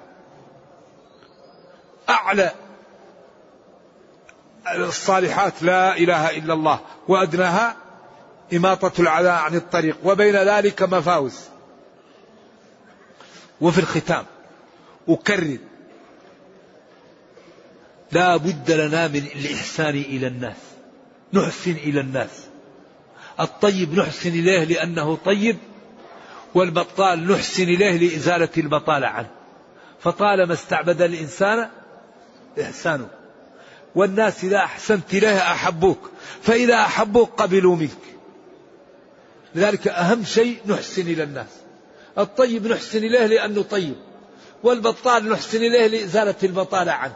أعلى 2.08 2.52
الصالحات 4.76 5.62
لا 5.62 5.96
إله 5.96 6.30
إلا 6.30 6.54
الله 6.54 6.80
وأدناها 7.08 7.76
إماطة 8.54 9.00
العداء 9.00 9.32
عن 9.32 9.54
الطريق 9.54 9.96
وبين 10.04 10.36
ذلك 10.36 10.82
مفاوز. 10.82 11.40
وفي 13.60 13.78
الختام 13.78 14.24
أكرر 15.08 15.58
لا 18.12 18.36
بد 18.36 18.70
لنا 18.70 19.08
من 19.08 19.26
الإحسان 19.36 19.94
إلى 19.94 20.26
الناس 20.26 20.56
نحسن 21.32 21.70
إلى 21.70 22.00
الناس. 22.00 22.46
الطيب 23.40 23.98
نحسن 23.98 24.30
إليه 24.30 24.64
لأنه 24.64 25.18
طيب 25.24 25.56
والبطال 26.54 27.32
نحسن 27.32 27.62
إليه 27.62 27.96
لإزالة 27.96 28.48
البطالة 28.56 29.06
عنه. 29.06 29.30
فطالما 30.00 30.52
استعبد 30.52 31.02
الإنسان 31.02 31.68
إحسانه. 32.62 33.08
والناس 33.94 34.44
إذا 34.44 34.56
أحسنت 34.56 35.14
إليه 35.14 35.38
أحبوك 35.38 36.10
فإذا 36.42 36.74
أحبوك 36.74 37.30
قبلوا 37.42 37.76
منك. 37.76 37.90
لذلك 39.54 39.88
أهم 39.88 40.24
شيء 40.24 40.58
نحسن 40.66 41.02
إلى 41.02 41.22
الناس. 41.22 41.48
الطيب 42.18 42.66
نحسن 42.66 42.98
إليه 42.98 43.26
لأنه 43.26 43.62
طيب 43.62 43.96
والبطال 44.62 45.28
نحسن 45.28 45.58
إليه 45.58 45.86
لإزالة 45.86 46.34
البطالة 46.42 46.92
عنه. 46.92 47.14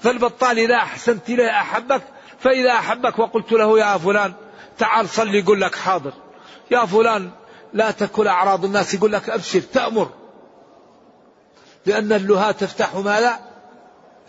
فالبطال 0.00 0.58
إذا 0.58 0.74
أحسنت 0.74 1.30
إليه 1.30 1.50
أحبك 1.50 2.02
فإذا 2.38 2.72
أحبك 2.72 3.18
وقلت 3.18 3.52
له 3.52 3.78
يا 3.78 3.98
فلان 3.98 4.32
تعال 4.78 5.08
صلي 5.08 5.38
يقول 5.38 5.60
لك 5.60 5.74
حاضر. 5.74 6.12
يا 6.70 6.86
فلان 6.86 7.30
لا 7.72 7.90
تكل 7.90 8.28
أعراض 8.28 8.64
الناس 8.64 8.94
يقول 8.94 9.12
لك 9.12 9.30
أبشر 9.30 9.60
تأمر. 9.60 10.10
لأن 11.86 12.12
اللها 12.12 12.52
تفتح 12.52 12.94
ماذا 12.94 13.40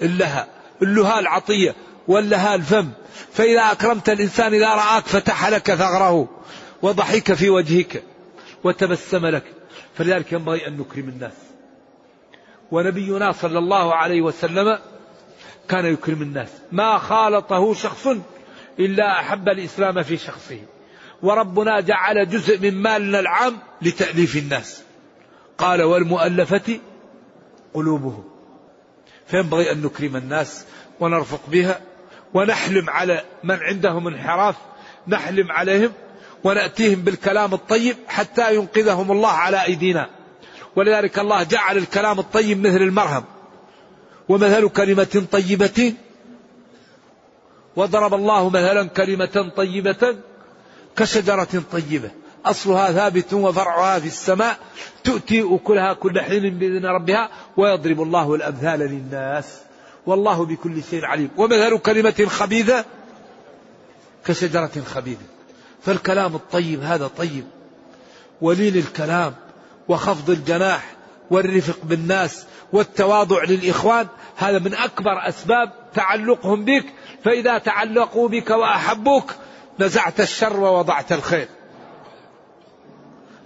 اللها 0.01 0.54
اللها 0.81 1.19
العطية 1.19 1.75
واللها 2.07 2.55
الفم. 2.55 2.89
فإذا 3.31 3.61
أكرمت 3.71 4.09
الإنسان 4.09 4.53
إذا 4.53 4.69
رآك 4.69 5.05
فتح 5.05 5.47
لك 5.49 5.73
ثغره 5.73 6.29
وضحك 6.81 7.33
في 7.33 7.49
وجهك 7.49 8.03
وتبسم 8.63 9.25
لك. 9.25 9.43
فلذلك 9.97 10.31
ينبغي 10.31 10.67
أن 10.67 10.77
نكرم 10.77 11.09
الناس. 11.09 11.33
ونبينا 12.71 13.31
صلى 13.31 13.59
الله 13.59 13.95
عليه 13.95 14.21
وسلم 14.21 14.79
كان 15.69 15.85
يكرم 15.85 16.21
الناس. 16.21 16.49
ما 16.71 16.97
خالطه 16.97 17.73
شخص 17.73 18.07
إلا 18.79 19.19
أحب 19.19 19.49
الإسلام 19.49 20.03
في 20.03 20.17
شخصه. 20.17 20.59
وربنا 21.21 21.79
جعل 21.79 22.29
جزء 22.29 22.59
من 22.59 22.81
مالنا 22.81 23.19
العام 23.19 23.57
لتأليف 23.81 24.37
الناس. 24.37 24.83
قال 25.57 25.81
والمؤلفة 25.81 26.79
قلوبهم. 27.73 28.34
فينبغي 29.27 29.71
أن 29.71 29.81
نكرم 29.81 30.15
الناس 30.15 30.65
ونرفق 30.99 31.41
بها 31.47 31.81
ونحلم 32.33 32.89
على 32.89 33.23
من 33.43 33.55
عندهم 33.55 34.07
انحراف 34.07 34.55
نحلم 35.07 35.51
عليهم 35.51 35.91
ونأتيهم 36.43 37.01
بالكلام 37.01 37.53
الطيب 37.53 37.95
حتى 38.07 38.55
ينقذهم 38.55 39.11
الله 39.11 39.29
على 39.29 39.63
أيدينا. 39.63 40.09
ولذلك 40.75 41.19
الله 41.19 41.43
جعل 41.43 41.77
الكلام 41.77 42.19
الطيب 42.19 42.67
مثل 42.67 42.81
المرهم 42.81 43.23
ومثل 44.29 44.69
كلمة 44.69 45.25
طيبة 45.31 45.93
وضرب 47.75 48.13
الله 48.13 48.49
مثلا 48.49 48.87
كلمة 48.87 49.51
طيبة 49.55 50.15
كشجرة 50.95 51.63
طيبة. 51.71 52.11
أصلها 52.45 52.91
ثابت 52.91 53.33
وفرعها 53.33 53.99
في 53.99 54.07
السماء 54.07 54.57
تؤتي 55.03 55.55
أكلها 55.55 55.93
كل 55.93 56.21
حين 56.21 56.57
بإذن 56.57 56.85
ربها 56.85 57.29
ويضرب 57.57 58.01
الله 58.01 58.35
الأمثال 58.35 58.79
للناس 58.79 59.45
والله 60.05 60.45
بكل 60.45 60.83
شيء 60.83 61.05
عليم. 61.05 61.29
ومثل 61.37 61.77
كلمة 61.77 62.25
خبيثة 62.27 62.85
كشجرة 64.25 64.71
خبيثة. 64.85 65.25
فالكلام 65.81 66.35
الطيب 66.35 66.83
هذا 66.83 67.07
طيب. 67.07 67.45
ولين 68.41 68.75
الكلام 68.75 69.33
وخفض 69.87 70.29
الجناح 70.29 70.95
والرفق 71.31 71.77
بالناس 71.83 72.45
والتواضع 72.73 73.43
للإخوان 73.43 74.07
هذا 74.35 74.59
من 74.59 74.73
أكبر 74.73 75.29
أسباب 75.29 75.71
تعلقهم 75.93 76.65
بك. 76.65 76.85
فإذا 77.23 77.57
تعلقوا 77.57 78.29
بك 78.29 78.49
وأحبوك 78.49 79.31
نزعت 79.79 80.19
الشر 80.19 80.59
ووضعت 80.59 81.11
الخير. 81.11 81.47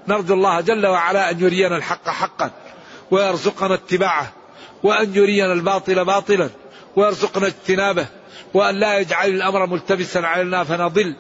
نرجو 0.10 0.34
الله 0.34 0.62
جل 0.62 0.88
وعلا 0.88 1.32
أن 1.32 1.40
يرينا 1.40 1.78
الحق 1.78 2.10
حقا 2.10 2.52
ويرزقنا 3.12 3.74
اتباعه 3.74 4.34
وأن 4.84 5.16
يرينا 5.16 5.54
الباطل 5.54 6.06
باطلا 6.06 6.50
ويرزقنا 6.96 7.48
اجتنابه 7.48 8.06
وأن 8.54 8.76
لا 8.76 9.00
يجعل 9.00 9.30
الأمر 9.30 9.66
ملتبسا 9.66 10.20
علينا 10.20 10.64
فنضل. 10.64 11.16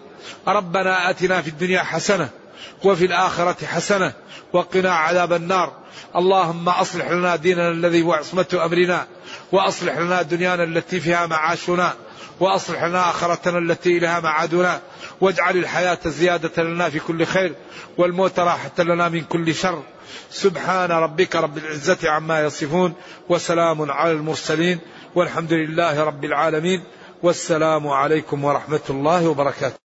ربنا 0.47 1.09
آتنا 1.09 1.41
في 1.41 1.47
الدنيا 1.47 1.83
حسنة 1.83 2.29
وفي 2.83 3.05
الآخرة 3.05 3.65
حسنة 3.65 4.13
وقنا 4.53 4.93
عذاب 4.93 5.33
النار. 5.33 5.73
اللهم 6.15 6.69
أصلح 6.69 7.11
لنا 7.11 7.35
ديننا 7.35 7.69
الذي 7.69 8.01
هو 8.01 8.13
عصمة 8.13 8.45
أمرنا 8.53 9.07
وأصلح 9.51 9.97
لنا 9.97 10.21
دنيانا 10.21 10.63
التي 10.63 10.99
فيها 10.99 11.25
معاشنا. 11.25 11.93
وأصلح 12.39 12.83
لنا 12.83 13.09
آخرتنا 13.09 13.57
التي 13.57 13.97
إليها 13.97 14.19
معادنا. 14.19 14.81
واجعل 15.21 15.57
الحياة 15.57 15.99
زيادة 16.05 16.63
لنا 16.63 16.89
في 16.89 16.99
كل 16.99 17.25
خير 17.25 17.55
والموت 17.97 18.39
راحة 18.39 18.71
لنا 18.79 19.09
من 19.09 19.21
كل 19.21 19.55
شر. 19.55 19.83
سبحان 20.29 20.91
ربك 20.91 21.35
رب 21.35 21.57
العزة 21.57 22.09
عما 22.09 22.43
يصفون 22.43 22.93
وسلام 23.29 23.91
على 23.91 24.11
المرسلين 24.11 24.79
والحمد 25.15 25.53
لله 25.53 26.03
رب 26.03 26.25
العالمين 26.25 26.83
والسلام 27.23 27.87
عليكم 27.87 28.43
ورحمة 28.43 28.81
الله 28.89 29.27
وبركاته. 29.27 29.88